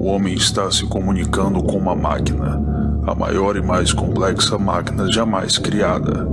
[0.00, 2.58] O homem está se comunicando com uma máquina,
[3.06, 6.26] a maior e mais complexa máquina jamais criada.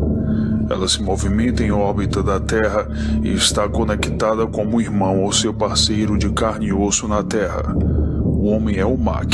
[0.69, 2.87] Ela se movimenta em órbita da Terra
[3.21, 7.75] e está conectada como irmão ou seu parceiro de carne e osso na Terra.
[8.23, 9.33] O homem é o Mac.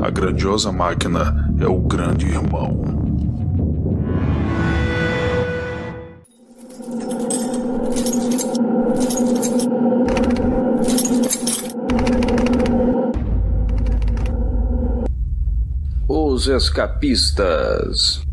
[0.00, 2.95] A grandiosa máquina é o grande irmão.
[16.56, 18.25] Escapistas.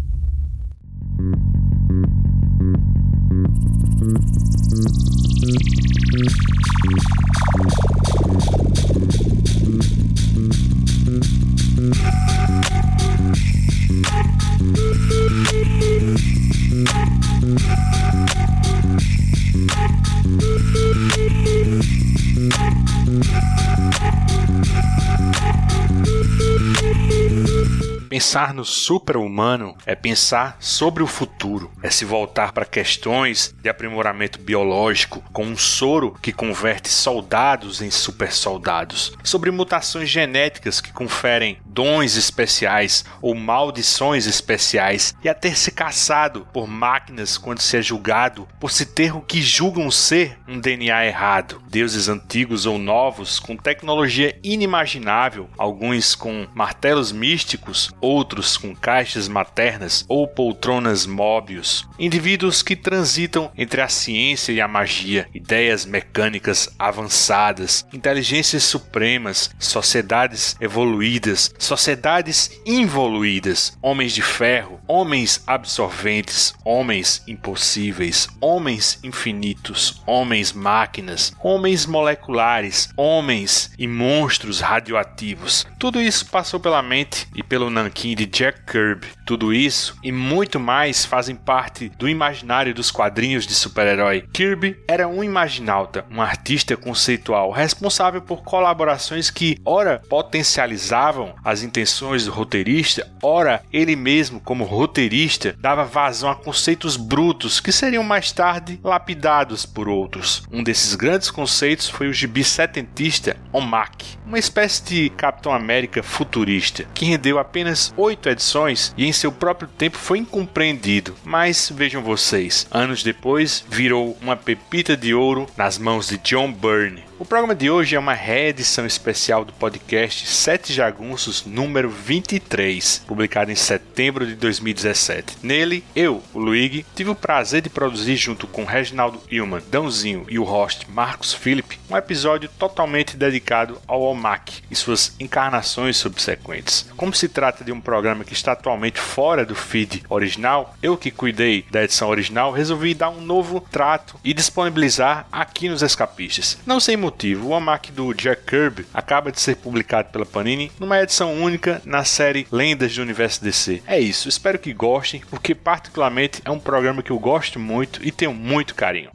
[28.33, 34.39] Pensar no super-humano é pensar sobre o futuro, é se voltar para questões de aprimoramento
[34.39, 42.15] biológico com um soro que converte soldados em super-soldados, sobre mutações genéticas que conferem dons
[42.15, 48.71] especiais ou maldições especiais e até ser caçado por máquinas quando se é julgado por
[48.71, 51.61] se ter o que julgam ser um DNA errado.
[51.67, 60.05] Deuses antigos ou novos com tecnologia inimaginável, alguns com martelos místicos, outros com caixas maternas
[60.07, 61.87] ou poltronas móbios.
[61.97, 70.55] Indivíduos que transitam entre a ciência e a magia, ideias mecânicas avançadas, inteligências supremas, sociedades
[70.59, 81.85] evoluídas, sociedades involuídas, homens de ferro, homens absorventes, homens impossíveis, homens infinitos, homens máquinas, homens
[81.85, 85.65] moleculares, homens e monstros radioativos.
[85.79, 89.07] Tudo isso passou pela mente e pelo nanquim de Jack Kirby.
[89.25, 94.25] Tudo isso e muito mais fazem parte do imaginário dos quadrinhos de super-herói.
[94.33, 102.25] Kirby era um imaginauta, um artista conceitual responsável por colaborações que, ora, potencializavam as intenções
[102.25, 108.33] do roteirista, ora, ele mesmo, como roteirista, dava vazão a conceitos brutos que seriam mais
[108.33, 110.43] tarde lapidados por outros.
[110.51, 116.83] Um desses grandes conceitos foi o gibi setentista OMAC, uma espécie de Capitão América futurista,
[116.93, 121.15] que rendeu apenas oito edições e em seu próprio tempo foi incompreendido.
[121.23, 127.03] Mas vejam vocês, anos depois virou uma pepita de ouro nas mãos de John Byrne,
[127.23, 133.49] o programa de hoje é uma reedição especial do podcast Sete Jagunços número 23, publicado
[133.49, 135.37] em setembro de 2017.
[135.41, 140.37] Nele, eu, o Luigi, tive o prazer de produzir junto com Reginaldo Ilman, Dãozinho e
[140.37, 146.89] o host Marcos Philip um episódio totalmente dedicado ao OMAC e suas encarnações subsequentes.
[146.97, 151.11] Como se trata de um programa que está atualmente fora do feed original, eu que
[151.11, 156.57] cuidei da edição original resolvi dar um novo trato e disponibilizar aqui nos Escapistas.
[156.65, 160.99] Não motivo motivo, o Amac do Jack Kirby acaba de ser publicado pela Panini numa
[160.99, 163.83] edição única na série Lendas do Universo DC.
[163.85, 168.11] É isso, espero que gostem, porque particularmente é um programa que eu gosto muito e
[168.11, 169.11] tenho muito carinho.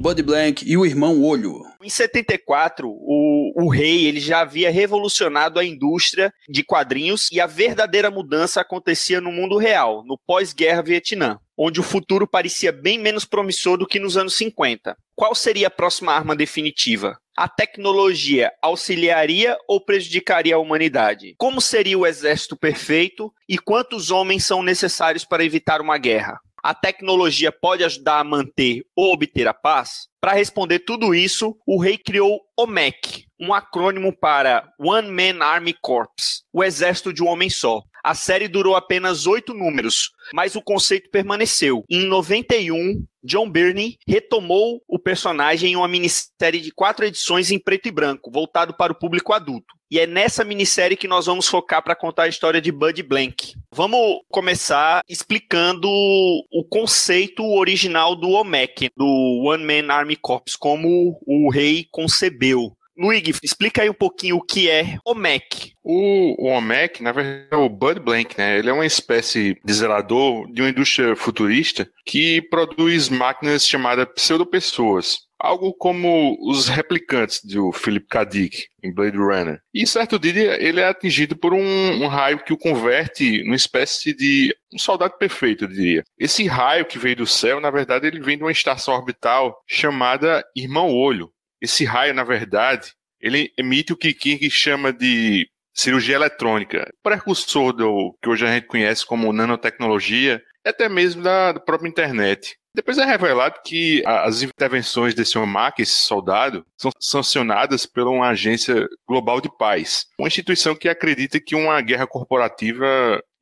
[0.00, 1.75] Bud Blank e o Irmão Olho.
[1.86, 7.46] Em 74, o, o rei ele já havia revolucionado a indústria de quadrinhos e a
[7.46, 13.24] verdadeira mudança acontecia no mundo real, no pós-guerra Vietnã, onde o futuro parecia bem menos
[13.24, 14.96] promissor do que nos anos 50.
[15.14, 17.16] Qual seria a próxima arma definitiva?
[17.36, 21.36] A tecnologia auxiliaria ou prejudicaria a humanidade?
[21.38, 26.40] Como seria o exército perfeito e quantos homens são necessários para evitar uma guerra?
[26.66, 30.08] A tecnologia pode ajudar a manter ou obter a paz?
[30.20, 35.72] Para responder tudo isso, o rei criou o MEC, um acrônimo para One Man Army
[35.80, 37.82] Corps, o exército de um homem só.
[38.02, 41.84] A série durou apenas oito números, mas o conceito permaneceu.
[41.88, 47.86] Em 91, John Byrne retomou o personagem em uma minissérie de quatro edições em preto
[47.86, 49.76] e branco, voltado para o público adulto.
[49.88, 53.54] E é nessa minissérie que nós vamos focar para contar a história de Bud Blank.
[53.76, 59.04] Vamos começar explicando o conceito original do OMEC, do
[59.44, 62.74] One Man Army Corps, como o rei concebeu.
[62.96, 65.74] Luigi, explica aí um pouquinho o que é OMEC.
[65.84, 68.58] O, o OMEC, na verdade, é o Bud Blank, né?
[68.58, 75.25] Ele é uma espécie de zelador de uma indústria futurista que produz máquinas chamadas pseudopessoas.
[75.38, 78.24] Algo como os replicantes do Philip K.
[78.24, 79.60] Dick em Blade Runner.
[79.72, 84.14] E certo dia ele é atingido por um, um raio que o converte numa espécie
[84.14, 86.04] de um soldado perfeito, eu diria.
[86.18, 90.44] Esse raio que veio do céu, na verdade, ele vem de uma estação orbital chamada
[90.54, 91.30] Irmão Olho.
[91.60, 98.16] Esse raio, na verdade, ele emite o que King chama de cirurgia eletrônica, precursor do
[98.22, 102.56] que hoje a gente conhece como nanotecnologia, e até mesmo da, da própria internet.
[102.76, 108.86] Depois é revelado que as intervenções desse OMAC, esse soldado, são sancionadas por uma agência
[109.08, 112.86] global de paz, uma instituição que acredita que uma guerra corporativa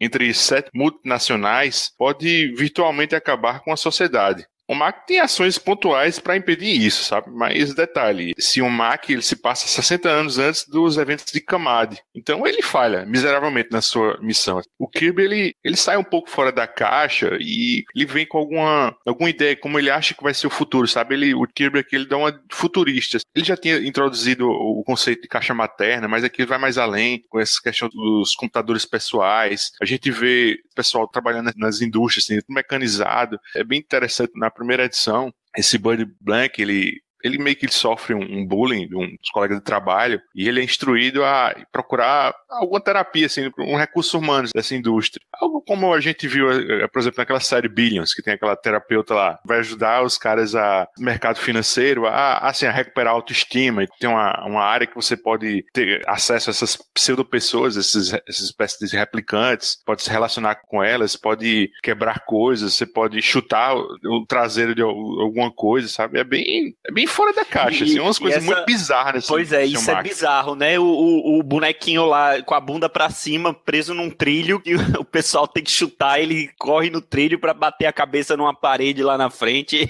[0.01, 4.47] entre sete multinacionais pode virtualmente acabar com a sociedade.
[4.69, 7.31] O MAC tem ações pontuais para impedir isso, sabe?
[7.31, 11.99] Mas detalhe, se o MAC ele se passa 60 anos antes dos eventos de Kamad,
[12.15, 14.63] então ele falha miseravelmente na sua missão.
[14.79, 18.97] O Kirby ele, ele sai um pouco fora da caixa e ele vem com alguma,
[19.07, 21.15] alguma ideia como ele acha que vai ser o futuro, sabe?
[21.15, 23.19] Ele, o Kirby aqui ele dá uma futurista.
[23.35, 27.39] Ele já tinha introduzido o conceito de caixa materna, mas aqui vai mais além com
[27.39, 29.73] essa questão dos computadores pessoais.
[29.81, 33.39] A gente vê pessoal trabalhando nas indústrias, assim, mecanizado.
[33.55, 38.47] É bem interessante na primeira edição, esse Bud Blank, ele ele meio que sofre um,
[38.47, 43.27] bullying de um dos colegas de trabalho e ele é instruído a procurar alguma terapia,
[43.27, 45.25] assim, um recurso humano dessa indústria.
[45.41, 49.15] Algo como a gente viu, eh, por exemplo, naquela série Billions, que tem aquela terapeuta
[49.15, 54.09] lá, vai ajudar os caras a mercado financeiro a, assim, a recuperar a autoestima tem
[54.09, 58.97] uma, uma área que você pode ter acesso a essas pseudo-pessoas, esses, essas espécies de
[58.97, 64.75] replicantes, pode se relacionar com elas, pode quebrar coisas, você pode chutar o, o traseiro
[64.75, 66.19] de alguma coisa, sabe?
[66.19, 68.55] É bem, é bem fora da caixa, e, assim, umas coisas essa...
[68.55, 69.27] muito bizarras.
[69.27, 70.79] Pois é, isso é bizarro, né?
[70.79, 75.05] O, o, o, bonequinho lá com a bunda pra cima, preso num trilho, e o
[75.05, 79.17] pessoal tem que chutar, ele corre no trilho para bater a cabeça numa parede lá
[79.17, 79.89] na frente.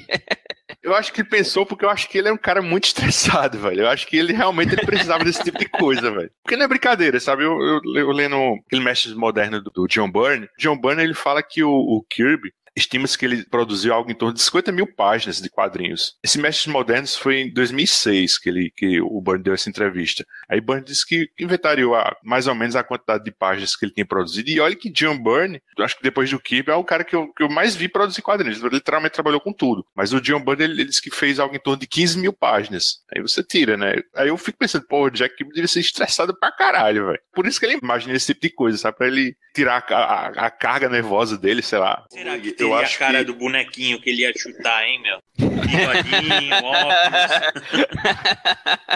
[0.83, 3.59] Eu acho que ele pensou porque eu acho que ele é um cara muito estressado,
[3.59, 3.83] velho.
[3.83, 6.31] Eu acho que ele realmente ele precisava desse tipo de coisa, velho.
[6.43, 7.43] Porque não é brincadeira, sabe?
[7.45, 8.37] Eu, eu, eu lendo
[8.67, 12.53] aquele mestre moderno do, do John Byrne, John Byrne ele fala que o, o Kirby
[12.77, 16.17] Estima-se que ele produziu algo em torno de 50 mil páginas de quadrinhos.
[16.23, 20.25] Esse Mestres Modernos foi em 2006 que, ele, que o Burn deu essa entrevista.
[20.49, 23.93] Aí Burn disse que inventariou a, mais ou menos a quantidade de páginas que ele
[23.93, 24.51] tinha produzido.
[24.51, 27.33] E olha que John Byrne, acho que depois do Kirby, é o cara que eu,
[27.33, 28.61] que eu mais vi produzir quadrinhos.
[28.61, 29.87] Ele literalmente trabalhou com tudo.
[29.95, 32.33] Mas o John Byrne, ele, ele disse que fez algo em torno de 15 mil
[32.33, 32.99] páginas.
[33.15, 33.95] Aí você tira, né?
[34.17, 37.21] Aí eu fico pensando, pô, o Jack Kirby devia ser estressado pra caralho, velho.
[37.33, 38.97] Por isso que ele imagina esse tipo de coisa, sabe?
[38.97, 42.05] Pra ele tirar a, a, a carga nervosa dele, sei lá.
[42.11, 43.25] Será que teria a cara que...
[43.25, 45.19] do bonequinho que ele ia chutar, hein, meu?
[45.39, 47.85] Bigodinho, óculos.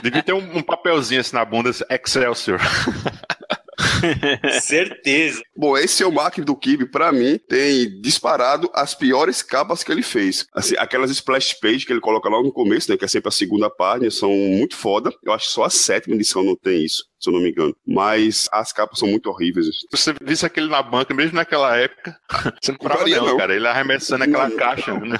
[0.02, 2.60] Devia ter um, um papelzinho assim na bunda, Excelsior.
[4.60, 5.42] Certeza.
[5.56, 9.90] Bom, esse é o Mark do Kibe, para mim, tem disparado as piores capas que
[9.90, 10.46] ele fez.
[10.54, 13.32] Assim, aquelas splash page que ele coloca lá no começo, né, que é sempre a
[13.32, 15.10] segunda página, são muito foda.
[15.24, 17.76] Eu acho que só a sétima edição não tem isso se eu não me engano.
[17.86, 19.66] Mas as capas são muito horríveis.
[19.90, 22.16] Você visse aquele na banca, mesmo naquela época,
[22.62, 23.54] você não comprava não, não, cara.
[23.54, 24.94] Ele arremessando aquela não, caixa.
[24.94, 25.18] Não.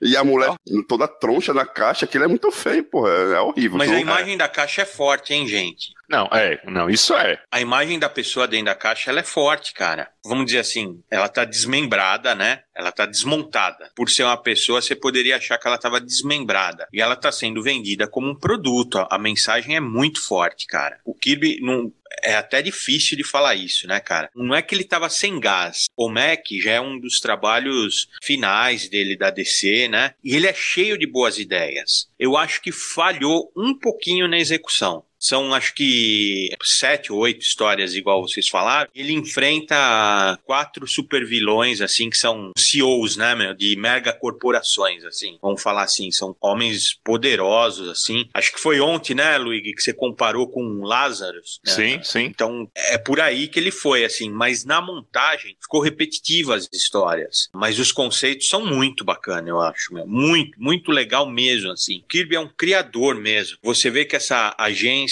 [0.00, 0.52] E a mulher
[0.88, 3.08] toda troncha na caixa, aquilo é muito feio, pô.
[3.08, 3.78] É, é horrível.
[3.78, 4.38] Mas então, a imagem é.
[4.38, 5.92] da caixa é forte, hein, gente?
[6.08, 7.40] Não, é, não, isso é.
[7.50, 10.10] A imagem da pessoa dentro da caixa, ela é forte, cara.
[10.24, 12.62] Vamos dizer assim, ela tá desmembrada, né?
[12.74, 13.90] Ela tá desmontada.
[13.94, 16.86] Por ser uma pessoa, você poderia achar que ela tava desmembrada.
[16.92, 19.06] E ela tá sendo vendida como um produto.
[19.10, 20.98] A mensagem é muito forte, cara.
[21.04, 24.30] O Kirby não, é até difícil de falar isso, né, cara?
[24.34, 25.86] Não é que ele tava sem gás.
[25.96, 30.14] O Mac já é um dos trabalhos finais dele da DC, né?
[30.22, 32.08] E ele é cheio de boas ideias.
[32.18, 35.04] Eu acho que falhou um pouquinho na execução.
[35.22, 38.90] São, acho que, sete ou oito histórias, igual vocês falaram.
[38.92, 45.38] Ele enfrenta quatro super vilões, assim, que são CEOs, né, meu, de mega corporações, assim.
[45.40, 48.28] Vamos falar assim, são homens poderosos, assim.
[48.34, 51.60] Acho que foi ontem, né, Luigi, que você comparou com Lazarus.
[51.64, 51.72] Né?
[51.72, 52.24] Sim, sim.
[52.24, 54.28] Então, é por aí que ele foi, assim.
[54.28, 57.48] Mas na montagem, ficou repetitiva as histórias.
[57.54, 60.04] Mas os conceitos são muito bacanas, eu acho, meu.
[60.04, 62.02] Muito, muito legal mesmo, assim.
[62.08, 63.56] Kirby é um criador mesmo.
[63.62, 65.11] Você vê que essa agência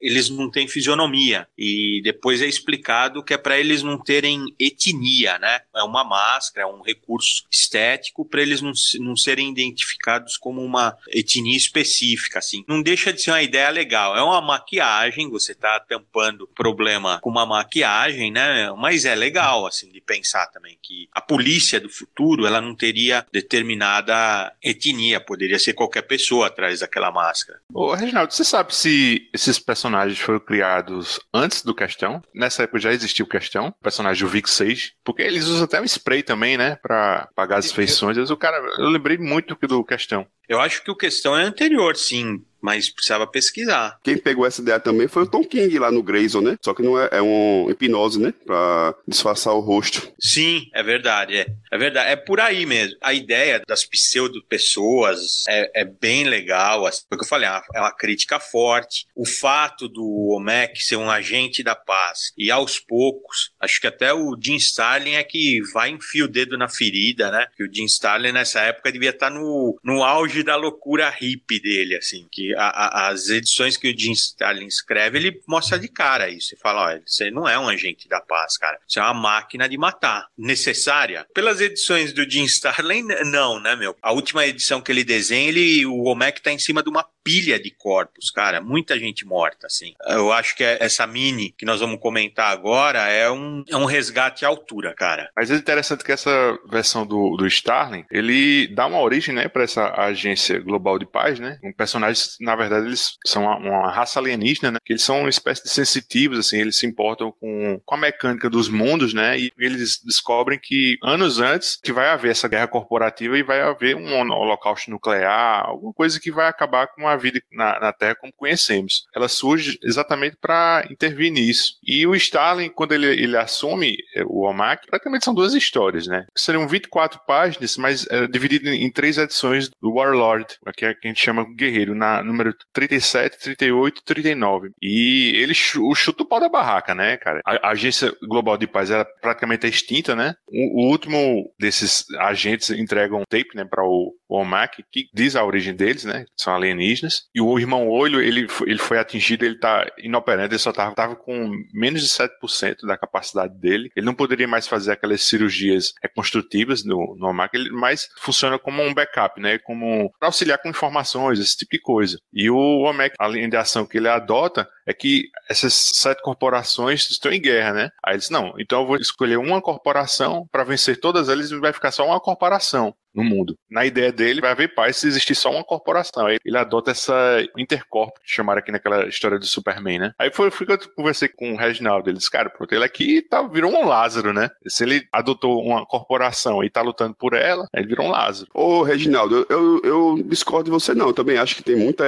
[0.00, 5.38] eles não têm fisionomia e depois é explicado que é para eles não terem etnia,
[5.38, 5.60] né?
[5.74, 10.96] É uma máscara, é um recurso estético para eles não, não serem identificados como uma
[11.10, 12.64] etnia específica, assim.
[12.68, 14.16] Não deixa de ser uma ideia legal.
[14.16, 18.70] É uma maquiagem, você tá tampando problema com uma maquiagem, né?
[18.76, 23.26] Mas é legal, assim, de pensar também que a polícia do futuro, ela não teria
[23.32, 27.60] determinada etnia, poderia ser qualquer pessoa atrás daquela máscara.
[27.72, 32.22] Ô, Reginaldo, você sabe se esses personagens foram criados antes do Questão.
[32.34, 35.80] Nessa época já existia o Questão, o personagem do Vic Sage, porque eles usam até
[35.80, 38.16] um spray também, né, pra apagar as feições.
[38.30, 40.26] O cara, eu lembrei muito do Questão.
[40.48, 43.96] Eu acho que o questão é anterior, sim mas precisava pesquisar.
[44.02, 46.56] Quem pegou essa ideia também foi o Tom King lá no Grayson, né?
[46.64, 48.34] Só que não é, é um hipnose, né?
[48.44, 50.12] Pra disfarçar o rosto.
[50.18, 51.46] Sim, é verdade, é.
[51.70, 52.96] É verdade, é por aí mesmo.
[53.00, 57.94] A ideia das pseudo-pessoas é, é, bem legal, assim, porque eu falei, é, é uma
[57.94, 59.06] crítica forte.
[59.14, 64.12] O fato do Omek ser um agente da paz e aos poucos, acho que até
[64.12, 67.46] o Jim Starlin é que vai enfiar o dedo na ferida, né?
[67.56, 71.96] Que o Jim Starlin nessa época devia estar no, no auge da loucura hippie dele,
[71.96, 76.28] assim, que a, a, as edições que o Jim Starlin escreve, ele mostra de cara
[76.28, 76.54] isso.
[76.54, 78.78] Ele fala: olha, você não é um agente da paz, cara.
[78.86, 80.28] Você é uma máquina de matar.
[80.36, 81.26] Necessária?
[81.34, 83.96] Pelas edições do Jim Starlin, não, né, meu?
[84.02, 87.58] A última edição que ele desenha, ele, o Omek tá em cima de uma pilha
[87.58, 88.60] de corpos, cara.
[88.60, 89.94] Muita gente morta, assim.
[90.06, 94.44] Eu acho que essa mini que nós vamos comentar agora é um, é um resgate
[94.44, 95.28] à altura, cara.
[95.34, 99.64] Mas é interessante que essa versão do, do Starling, ele dá uma origem, né, para
[99.64, 101.58] essa agência global de paz, né?
[101.64, 104.78] Um personagem, na verdade, eles são uma, uma, raça alienígena, né?
[104.84, 108.48] Que eles são uma espécie de sensitivos, assim, eles se importam com, com a mecânica
[108.48, 109.36] dos mundos, né?
[109.36, 113.96] E eles descobrem que anos antes que vai haver essa guerra corporativa e vai haver
[113.96, 118.32] um holocausto nuclear, alguma coisa que vai acabar com a vida na, na Terra como
[118.32, 119.04] conhecemos.
[119.14, 121.74] Ela surge exatamente para intervir nisso.
[121.82, 126.26] E o Stalin, quando ele, ele assume é, o OMAC, praticamente são duas histórias, né?
[126.36, 130.46] Seriam 24 páginas, mas é, dividido em três edições do Warlord,
[130.76, 134.70] que é a gente chama Guerreiro, na número 37, 38 e 39.
[134.82, 137.40] E ele o chuta o pau da barraca, né, cara?
[137.44, 140.34] A, a Agência Global de Paz era praticamente extinta, né?
[140.48, 145.36] O, o último desses agentes entregam um tape, né, para o, o OMAC, que diz
[145.36, 146.24] a origem deles, né?
[146.36, 150.72] São alienígenas e o irmão Olho, ele, ele foi atingido, ele tá inoperante, ele só
[150.72, 153.90] tava, tava com menos de 7% da capacidade dele.
[153.96, 158.82] Ele não poderia mais fazer aquelas cirurgias reconstrutivas no, no OMAC, ele mais funciona como
[158.82, 159.58] um backup, né?
[159.58, 162.18] Como para auxiliar com informações, esse tipo de coisa.
[162.32, 167.32] E o OMAC, além de ação que ele adota, é que essas sete corporações estão
[167.32, 167.90] em guerra, né?
[168.04, 171.72] Aí eles, não, então eu vou escolher uma corporação para vencer todas elas e vai
[171.72, 173.56] ficar só uma corporação no mundo.
[173.70, 176.26] Na ideia dele, vai haver paz se existir só uma corporação.
[176.26, 177.14] Aí ele adota essa
[177.56, 180.12] intercorp, que chamaram aqui naquela história do Superman, né?
[180.18, 182.10] Aí foi, foi que eu conversei com o Reginaldo.
[182.10, 184.50] Ele disse, cara, pronto, ele aqui tá, virou um Lázaro, né?
[184.66, 188.50] Se ele adotou uma corporação e tá lutando por ela, ele virou um Lázaro.
[188.52, 191.06] Ô, Reginaldo, eu, eu discordo de você, não.
[191.06, 192.04] Eu também acho que tem muita,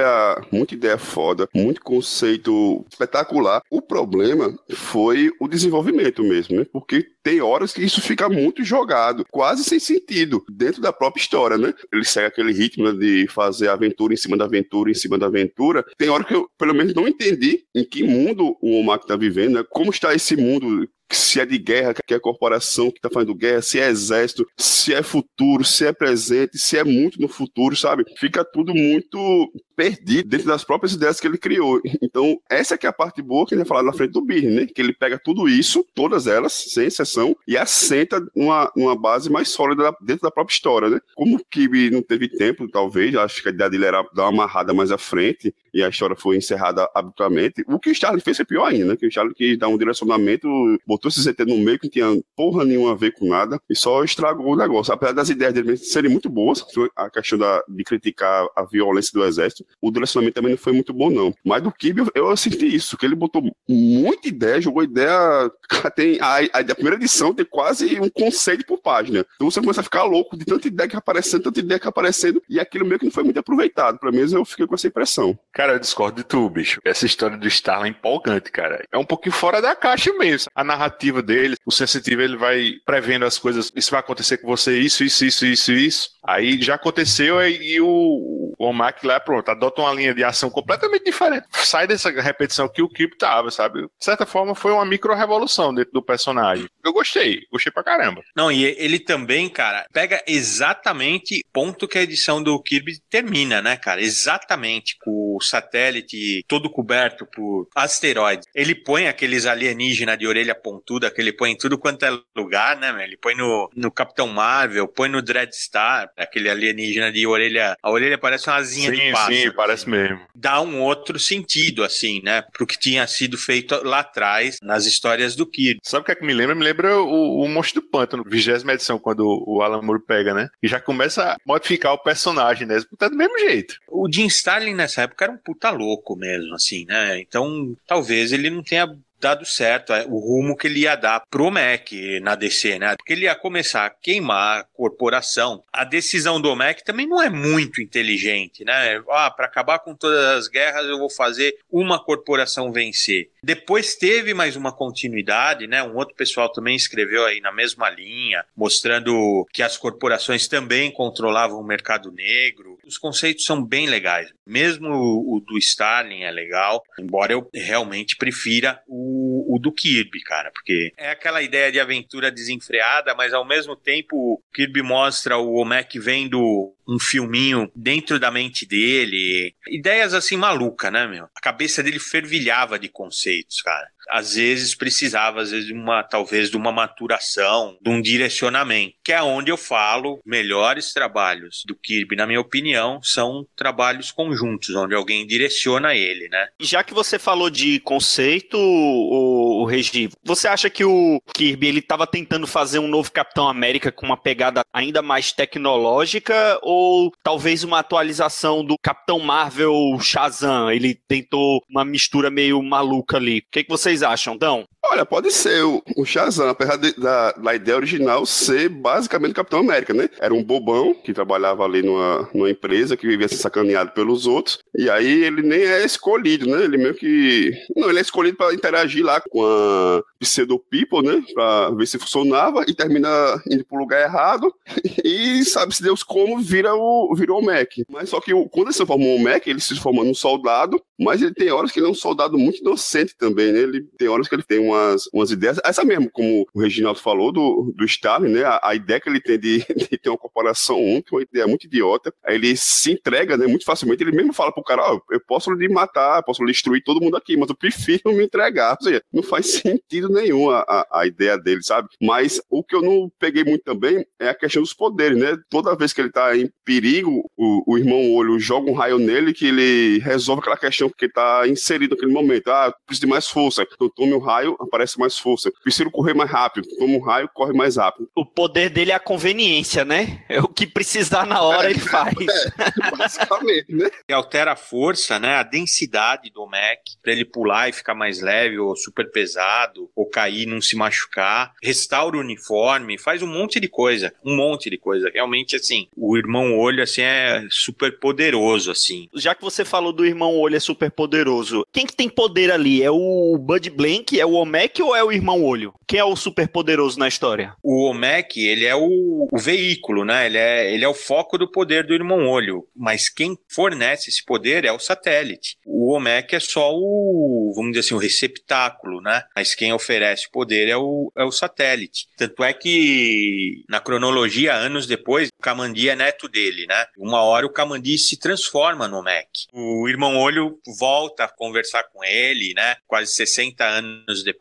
[0.51, 3.61] muita ideia foda, muito conceito espetacular.
[3.69, 6.65] O problema foi o desenvolvimento mesmo, né?
[6.71, 11.57] Porque tem horas que isso fica muito jogado, quase sem sentido, dentro da própria história,
[11.57, 11.73] né?
[11.91, 15.85] Ele segue aquele ritmo de fazer aventura em cima da aventura, em cima da aventura.
[15.97, 19.55] Tem hora que eu, pelo menos, não entendi em que mundo o Omar está vivendo,
[19.55, 19.65] né?
[19.69, 23.61] Como está esse mundo se é de guerra, que é corporação que está fazendo guerra,
[23.61, 28.03] se é exército, se é futuro, se é presente, se é muito no futuro, sabe?
[28.17, 31.79] Fica tudo muito perdido dentro das próprias ideias que ele criou.
[32.01, 34.49] Então, essa que é a parte boa que ele vai falar na frente do Birne,
[34.49, 34.65] né?
[34.65, 39.49] Que ele pega tudo isso, todas elas, sem exceção, e assenta uma, uma base mais
[39.49, 40.99] sólida dentro da própria história, né?
[41.15, 44.73] Como o não teve tempo, talvez, acho que a ideia dele era dar uma amarrada
[44.73, 47.63] mais à frente, e a história foi encerrada abruptamente.
[47.67, 48.95] O que o Charlie fez foi pior ainda, né?
[48.97, 50.47] Que o Charlie quis dar um direcionamento,
[50.85, 53.75] botou esse ZT no meio que não tinha porra nenhuma a ver com nada, e
[53.75, 54.93] só estragou o negócio.
[54.93, 59.23] Apesar das ideias dele serem muito boas, a questão da, de criticar a violência do
[59.23, 61.33] exército, o direcionamento também não foi muito bom, não.
[61.43, 65.51] Mas do Kibe eu, eu senti isso, que ele botou muita ideia, jogou ideia.
[65.95, 69.25] Tem, a, a, a, primeira edição tem quase um conceito por página.
[69.35, 72.41] Então você começa a ficar louco de tanta ideia que aparecendo, tanta ideia que aparecendo,
[72.49, 73.99] e aquilo meio que não foi muito aproveitado.
[73.99, 75.37] Pelo menos eu fiquei com essa impressão.
[75.53, 76.79] Cara, eu discordo de tu, bicho.
[76.85, 78.83] Essa história do Starling é empolgante, cara.
[78.91, 80.51] É um pouquinho fora da caixa mesmo.
[80.55, 83.71] A narrativa dele, o sensitivo, ele vai prevendo as coisas.
[83.75, 86.09] Isso vai acontecer com você, isso, isso, isso, isso, isso.
[86.23, 91.03] Aí já aconteceu e o, o Omak lá, pronto, adota uma linha de ação completamente
[91.03, 91.45] diferente.
[91.51, 93.81] Sai dessa repetição que o Kip tava, sabe?
[93.81, 96.67] De certa forma, foi uma micro-revolução dentro do personagem.
[96.83, 98.23] Eu gostei, gostei pra caramba.
[98.35, 103.61] Não, e ele também, cara, pega exatamente o ponto que a edição do Kirby termina,
[103.61, 104.01] né, cara?
[104.01, 104.97] Exatamente.
[105.03, 108.47] Com o satélite todo coberto por asteroides.
[108.53, 112.77] Ele põe aqueles alienígenas de orelha pontuda, que ele põe em tudo quanto é lugar,
[112.77, 117.75] né, Ele põe no, no Capitão Marvel, põe no Dreadstar, aquele alienígena de orelha.
[117.81, 119.35] A orelha parece uma asinha sim, de pássaro.
[119.35, 119.91] Sim, parece assim.
[119.91, 120.21] mesmo.
[120.33, 122.43] Dá um outro sentido, assim, né?
[122.53, 125.79] Pro que tinha sido feito lá atrás nas histórias do Kirby.
[125.83, 126.55] Sabe o que é que me lembra?
[126.55, 130.49] Me lembra o, o Monstro do Pântano, vigésima edição, quando o Alan Moore pega, né?
[130.61, 132.79] E já começa a modificar o personagem, né?
[132.97, 133.75] Tá do mesmo jeito.
[133.87, 137.19] O Jim Starlin nessa época era um puta louco mesmo, assim, né?
[137.19, 138.87] Então, talvez ele não tenha
[139.19, 142.95] dado certo é, o rumo que ele ia dar pro Mac na DC, né?
[142.95, 145.63] Porque ele ia começar a queimar a corporação.
[145.71, 149.01] A decisão do Mac também não é muito inteligente, né?
[149.09, 153.29] Ah, para acabar com todas as guerras eu vou fazer uma corporação vencer.
[153.41, 155.81] Depois teve mais uma continuidade, né?
[155.83, 161.59] Um outro pessoal também escreveu aí na mesma linha, mostrando que as corporações também controlavam
[161.59, 162.68] o mercado negro.
[162.89, 164.29] Os conceitos são bem legais.
[164.47, 170.49] Mesmo o do Stalin é legal, embora eu realmente prefira o, o do Kirby, cara,
[170.51, 175.53] porque é aquela ideia de aventura desenfreada, mas ao mesmo tempo o Kirby mostra o
[175.53, 179.53] Omek vendo um filminho dentro da mente dele.
[179.67, 181.25] Ideias assim maluca, né, meu?
[181.35, 186.49] A cabeça dele fervilhava de conceitos, cara às vezes precisava, às vezes, de uma, talvez
[186.49, 192.15] de uma maturação, de um direcionamento, que é onde eu falo melhores trabalhos do Kirby,
[192.15, 196.47] na minha opinião, são trabalhos conjuntos, onde alguém direciona ele, né?
[196.59, 201.79] Já que você falou de conceito, o, o Regi, você acha que o Kirby ele
[201.79, 207.63] estava tentando fazer um novo Capitão América com uma pegada ainda mais tecnológica ou talvez
[207.63, 210.71] uma atualização do Capitão Marvel Shazam?
[210.71, 213.39] Ele tentou uma mistura meio maluca ali.
[213.39, 214.65] O que, que vocês vocês acham, Dão?
[214.81, 219.35] Olha, pode ser o, o Shazam, apesar de, da, da ideia original ser basicamente o
[219.35, 220.09] Capitão América, né?
[220.19, 224.59] Era um bobão que trabalhava ali numa, numa empresa que vivia se sacaneado pelos outros.
[224.73, 226.63] E aí ele nem é escolhido, né?
[226.63, 227.51] Ele meio que.
[227.75, 231.21] Não, ele é escolhido para interagir lá com a Pseudo People, né?
[231.33, 233.09] Pra ver se funcionava e termina
[233.51, 234.53] indo pro lugar errado.
[235.03, 237.69] E sabe-se Deus como vira o, virou o Mac.
[237.89, 241.21] Mas só que quando ele se formou o Mac, ele se formou um soldado, mas
[241.21, 243.59] ele tem horas que ele é um soldado muito inocente também, né?
[243.59, 247.31] Ele tem horas que ele tem umas, umas ideias, essa mesmo, como o Reginaldo falou,
[247.31, 248.43] do, do Stalin, né?
[248.43, 251.65] A, a ideia que ele tem de, de, ter uma corporação única, uma ideia muito
[251.65, 252.13] idiota.
[252.25, 253.47] Aí ele se entrega, né?
[253.47, 256.83] Muito facilmente, ele mesmo fala pro cara, ó, oh, eu posso lhe matar, posso destruir
[256.83, 258.77] todo mundo aqui, mas eu prefiro me entregar.
[258.79, 261.89] Ou seja, não faz sentido nenhum a, a, a ideia dele, sabe?
[262.01, 265.37] Mas o que eu não peguei muito também é a questão dos poderes, né?
[265.49, 269.33] Toda vez que ele tá em perigo, o, o irmão Olho joga um raio nele
[269.33, 272.49] que ele resolve aquela questão que ele tá inserido naquele momento.
[272.49, 273.65] Ah, preciso de mais força.
[273.73, 275.51] Então tome um raio, aparece mais força.
[275.63, 276.67] Preciso correr mais rápido.
[276.77, 278.09] Toma um raio, corre mais rápido.
[278.15, 280.23] O poder dele é a conveniência, né?
[280.29, 282.09] É o que precisar na hora é, ele faz.
[282.59, 283.89] É, basicamente, né?
[284.07, 285.35] E altera a força, né?
[285.35, 290.05] A densidade do Mac para ele pular e ficar mais leve ou super pesado ou
[290.05, 291.53] cair e não se machucar.
[291.61, 295.09] Restaura o uniforme, faz um monte de coisa, um monte de coisa.
[295.13, 299.09] Realmente assim, o irmão Olho assim é super poderoso assim.
[299.13, 302.83] Já que você falou do irmão Olho é super poderoso, quem que tem poder ali?
[302.83, 305.73] É o Bud Blank, é o Omek ou é o irmão Olho?
[305.87, 307.53] Quem é o super poderoso na história?
[307.61, 310.25] O Omek, ele é o, o veículo, né?
[310.25, 314.25] Ele é, ele é o foco do poder do irmão Olho, mas quem fornece esse
[314.25, 315.57] poder é o satélite.
[315.63, 319.23] O Omek é só o, vamos dizer assim, o receptáculo, né?
[319.35, 322.07] Mas quem oferece o poder é o, é o satélite.
[322.17, 326.85] Tanto é que na cronologia, anos depois, o Kamandi é neto dele, né?
[326.97, 329.27] Uma hora o Kamandi se transforma no Mac.
[329.53, 332.77] O irmão Olho volta a conversar com ele, né?
[332.87, 334.38] Quase 60 anos depois,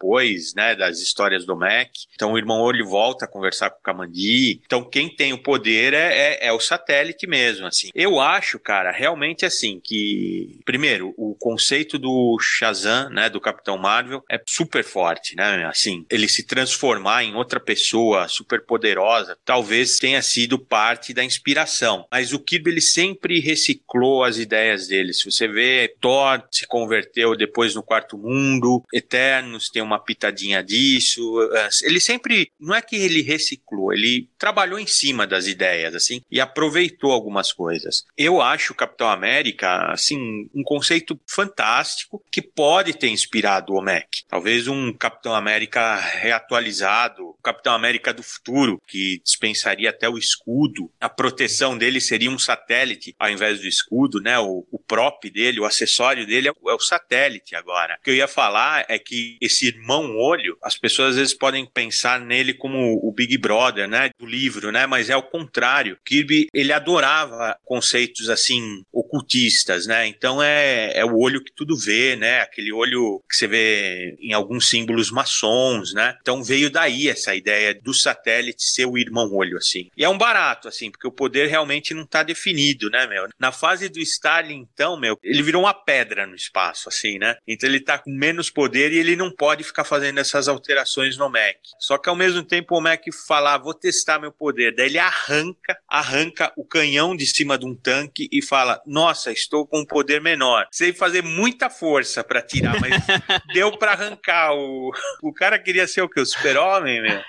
[0.54, 0.74] né?
[0.74, 1.90] Das histórias do Mac.
[2.14, 4.60] Então o irmão Olho volta a conversar com o Kamandi.
[4.64, 7.90] Então quem tem o poder é, é, é o satélite mesmo, assim.
[7.94, 13.28] Eu acho, cara, realmente assim, que primeiro, o conceito do Shazam, né?
[13.28, 15.64] Do Capitão Marvel é super forte, né?
[15.66, 22.06] Assim, ele se transformar em outra pessoa super poderosa, talvez tenha sido parte da inspiração.
[22.10, 25.12] Mas o Kirby ele sempre reciclou as ideias dele.
[25.12, 31.20] Se você vê, Thor se converteu depois no Quarto Mundo, Eternos tem uma pitadinha disso.
[31.52, 36.22] Eh, ele sempre, não é que ele reciclou, ele trabalhou em cima das ideias, assim,
[36.30, 38.04] e aproveitou algumas coisas.
[38.16, 44.08] Eu acho o Capitão América, assim, um conceito fantástico que pode ter inspirado o Mac.
[44.28, 50.90] Talvez um Capitão América reatualizado, Capitão América do futuro, que dispensaria até o escudo.
[51.00, 54.38] A proteção dele seria um satélite ao invés do escudo, né?
[54.38, 57.96] O, o prop dele, o acessório dele é o, é o satélite agora.
[57.98, 61.64] O que eu ia falar é que esse irmão olho, as pessoas às vezes podem
[61.66, 64.10] pensar nele como o Big Brother, né?
[64.18, 64.86] Do livro, né?
[64.86, 65.98] Mas é o contrário.
[66.04, 70.06] Kirby, ele adorava conceitos assim ocultistas, né?
[70.06, 72.40] Então é, é o olho que tudo vê, né?
[72.40, 76.16] Aquele olho que você vê em alguns símbolos maçons, né?
[76.20, 79.88] Então veio daí essa ideia do satélite ser o irmão olho, assim.
[79.96, 83.28] E é um barato, assim, porque o poder realmente não está definido, né, meu?
[83.38, 87.36] Na fase do Stalin então, meu, ele virou uma pedra no espaço, assim, né?
[87.46, 91.28] Então ele tá com menos poder e ele não pode ficar fazendo essas alterações no
[91.28, 91.56] Mac.
[91.78, 94.74] Só que ao mesmo tempo o Mac fala, ah, vou testar meu poder.
[94.74, 99.66] Daí ele arranca, arranca o canhão de cima de um tanque e fala, nossa, estou
[99.66, 100.66] com um poder menor.
[100.72, 102.92] Sei fazer muita força para tirar, mas
[103.52, 104.54] deu para arrancar.
[104.54, 104.90] O,
[105.22, 106.20] o cara queria ser o que?
[106.20, 107.20] O super-homem, meu?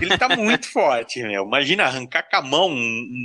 [0.00, 1.44] Ele tá muito forte, meu.
[1.44, 2.76] Imagina arrancar com a mão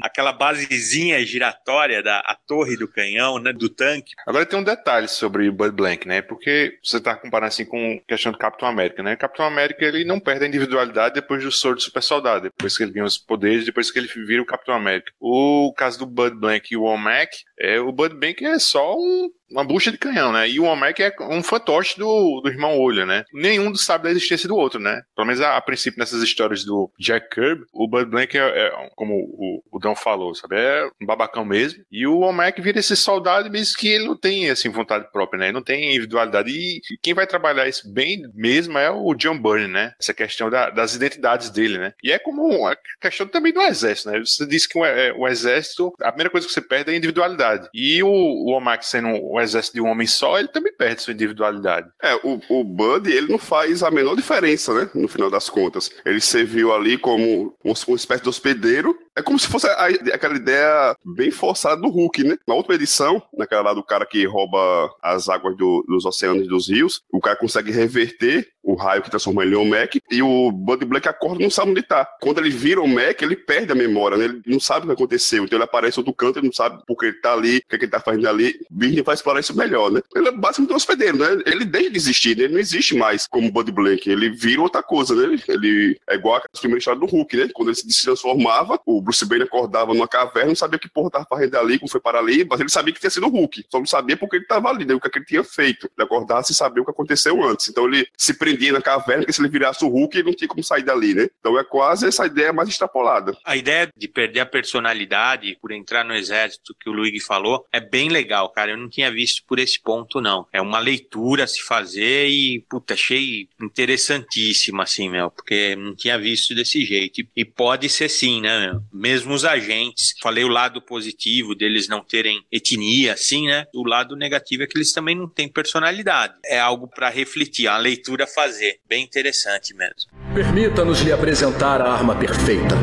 [0.02, 4.13] aquela basezinha giratória da a torre do canhão, né, do tanque.
[4.26, 6.21] Agora tem um detalhe sobre o Bud Blank, né?
[6.21, 9.16] Porque você tá comparando assim com a questão do Capitão América, né?
[9.16, 12.84] Capitão América ele não perde a individualidade depois do soro de super soldado, depois que
[12.84, 15.12] ele ganha os poderes, depois que ele vira o Capitão América.
[15.20, 19.30] O caso do Bud Blank e o Womack, é, o Bud Blank é só um
[19.54, 20.49] uma bucha de canhão, né?
[20.49, 23.23] E o Omek é um fantoche do, do irmão Olho, né?
[23.32, 25.04] Nenhum sabe da existência do outro, né?
[25.15, 28.89] Pelo menos a, a princípio nessas histórias do Jack Kirby, o Bud Blank é, é
[28.95, 30.56] como o, o Dão falou, sabe?
[30.56, 31.84] É um babacão mesmo.
[31.91, 35.45] E o Omek vira esse soldado mesmo que ele não tem, assim, vontade própria, né?
[35.45, 36.49] Ele não tem individualidade.
[36.52, 39.93] E quem vai trabalhar isso bem mesmo é o John Byrne, né?
[39.99, 41.93] Essa questão da, das identidades dele, né?
[42.04, 44.19] E é como a questão também do exército, né?
[44.19, 46.97] Você disse que o, é, o exército, a primeira coisa que você perde é a
[46.97, 47.53] individualidade.
[47.74, 51.13] E o, o Omek sendo o exército de um homem só, ele também perde sua
[51.13, 51.88] individualidade.
[52.02, 54.89] É, o, o Bud, ele não faz a menor diferença, né?
[54.94, 55.92] No final das contas.
[56.06, 60.95] Ele serviu ali como uma espécie de hospedeiro é como se fosse a, aquela ideia
[61.06, 62.38] bem forçada do Hulk, né?
[62.47, 66.49] Na última edição, naquela lá do cara que rouba as águas do, dos oceanos e
[66.49, 70.21] dos rios, o cara consegue reverter o raio que transforma ele em um Mac, e
[70.23, 72.08] o Bud Black acorda e não sabe onde tá.
[72.21, 74.26] Quando ele vira o um Mac, ele perde a memória, né?
[74.26, 75.43] Ele não sabe o que aconteceu.
[75.43, 77.78] Então ele aparece outro canto, ele não sabe porque ele tá ali, o que, é
[77.78, 78.58] que ele tá fazendo ali.
[78.71, 80.02] Birney vai explorar isso melhor, né?
[80.15, 81.43] Ele é basicamente um hospedeiro, né?
[81.45, 82.45] Ele deixa de existir, né?
[82.45, 84.10] ele não existe mais como Bud Black.
[84.10, 85.38] Ele vira outra coisa, né?
[85.49, 87.49] Ele é igual a primeira história do Hulk, né?
[87.54, 91.26] Quando ele se transformava, o Bruce Banner acordava numa caverna, não sabia que porra tava
[91.30, 93.66] fazendo ali, como foi para ali, mas ele sabia que tinha sido o Hulk.
[93.70, 94.94] Só não sabia porque ele tava ali, né?
[94.94, 95.89] O que, é que ele tinha feito.
[95.98, 97.68] Ele acordava sem saber o que aconteceu antes.
[97.68, 100.48] Então ele se prendia na caverna, porque se ele virasse o Hulk, ele não tinha
[100.48, 101.28] como sair dali, né?
[101.39, 103.36] Então é quase essa ideia mais extrapolada.
[103.46, 107.80] A ideia de perder a personalidade por entrar no exército, que o Luigi falou, é
[107.80, 108.72] bem legal, cara.
[108.72, 110.48] Eu não tinha visto por esse ponto, não.
[110.52, 116.18] É uma leitura a se fazer e, puta, achei interessantíssima, assim, meu, porque não tinha
[116.18, 117.26] visto desse jeito.
[117.36, 118.84] E pode ser sim, né, meu?
[118.93, 120.13] Mesmo os agentes.
[120.21, 123.65] Falei o lado positivo deles não terem etnia, assim, né?
[123.73, 126.36] O lado negativo é que eles também não têm personalidade.
[126.45, 128.77] É algo para refletir, a leitura fazer.
[128.88, 130.12] Bem interessante mesmo.
[130.36, 132.75] Permita-nos lhe apresentar a arma perfeita.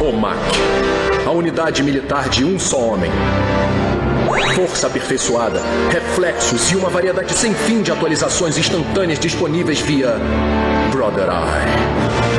[0.00, 0.38] O MAC,
[1.26, 3.10] a unidade militar de um só homem.
[4.54, 10.16] Força aperfeiçoada, reflexos e uma variedade sem fim de atualizações instantâneas disponíveis via
[10.92, 12.33] Brother Eye.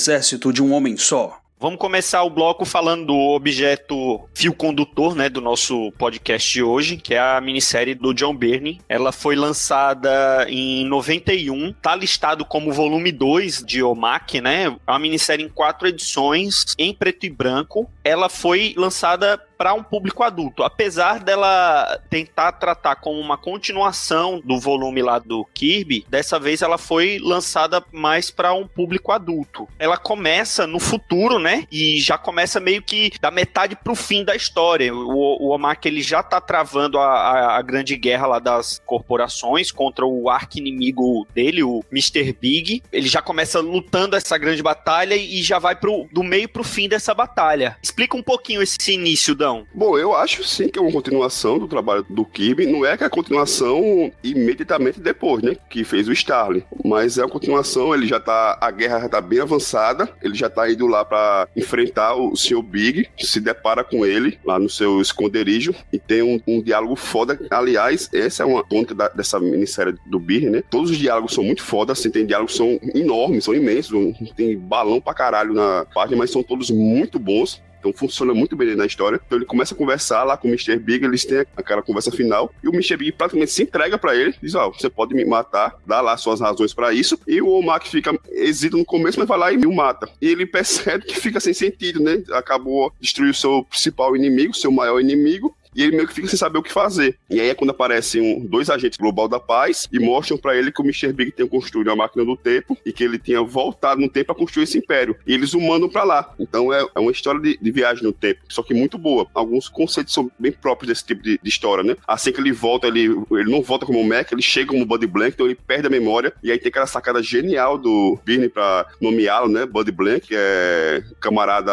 [0.00, 1.38] Exército de um homem só.
[1.62, 6.96] Vamos começar o bloco falando do objeto fio condutor, né, do nosso podcast de hoje,
[6.96, 8.80] que é a minissérie do John Byrne.
[8.88, 14.74] Ela foi lançada em 91, tá listado como volume 2 de OMAC, né?
[14.86, 17.90] É uma minissérie em quatro edições, em preto e branco.
[18.02, 20.62] Ela foi lançada para um público adulto.
[20.62, 26.78] Apesar dela tentar tratar como uma continuação do volume lá do Kirby, dessa vez ela
[26.78, 29.68] foi lançada mais para um público adulto.
[29.78, 31.66] Ela começa no futuro, né?
[31.70, 34.94] E já começa meio que da metade pro fim da história.
[34.94, 39.70] O, o Omak ele já tá travando a, a, a grande guerra lá das corporações
[39.70, 42.32] contra o arqui-inimigo dele, o Mr.
[42.32, 42.82] Big.
[42.90, 46.88] Ele já começa lutando essa grande batalha e já vai pro, do meio pro fim
[46.88, 47.76] dessa batalha.
[47.82, 51.68] Explica um pouquinho esse início, Dan Bom, eu acho sim que é uma continuação do
[51.68, 52.66] trabalho do Kirby.
[52.66, 55.56] Não é que é a continuação imediatamente depois, né?
[55.68, 56.62] Que fez o Starling.
[56.84, 58.58] Mas é uma continuação, ele já tá.
[58.60, 60.08] A guerra já tá bem avançada.
[60.22, 62.62] Ele já tá indo lá para enfrentar o Sr.
[62.62, 63.08] Big.
[63.18, 65.74] Se depara com ele lá no seu esconderijo.
[65.92, 67.38] E tem um, um diálogo foda.
[67.50, 70.62] Aliás, essa é uma ponta da, dessa minissérie do Beer, né?
[70.70, 71.92] Todos os diálogos são muito foda.
[71.92, 73.90] Assim, tem diálogos que são enormes, são imensos.
[74.36, 77.62] Tem balão pra caralho na página, mas são todos muito bons.
[77.80, 79.20] Então funciona muito bem na história.
[79.24, 80.78] Então ele começa a conversar lá com o Mr.
[80.78, 82.96] Big, eles têm aquela conversa final, e o Mr.
[82.96, 86.16] Big praticamente se entrega para ele, diz: Ó, oh, você pode me matar, dá lá
[86.16, 87.18] suas razões para isso.
[87.26, 90.08] E o Omak fica hesita no começo, mas vai lá e o mata.
[90.20, 92.22] E ele percebe que fica sem sentido, né?
[92.32, 96.38] Acabou destruir o seu principal inimigo, seu maior inimigo, e ele meio que fica sem
[96.38, 97.16] saber o que fazer.
[97.28, 100.72] E aí é quando aparecem um, dois agentes global da paz e mostram para ele
[100.72, 101.12] que o Mr.
[101.12, 104.34] Big tem construído uma máquina do tempo e que ele tinha voltado no tempo para
[104.34, 105.16] construir esse império.
[105.26, 106.34] E eles o mandam para lá.
[106.38, 109.26] Então é, é uma história de, de, viagem no tempo, só que muito boa.
[109.34, 111.96] Alguns conceitos são bem próprios desse tipo de, de, história, né?
[112.06, 115.34] Assim que ele volta, ele, ele não volta como Mac, ele chega como Buddy Blank,
[115.34, 116.32] então ele perde a memória.
[116.42, 119.66] E aí tem aquela sacada genial do Birney para nomeá-lo, né?
[119.66, 121.72] Buddy Blank, que é camarada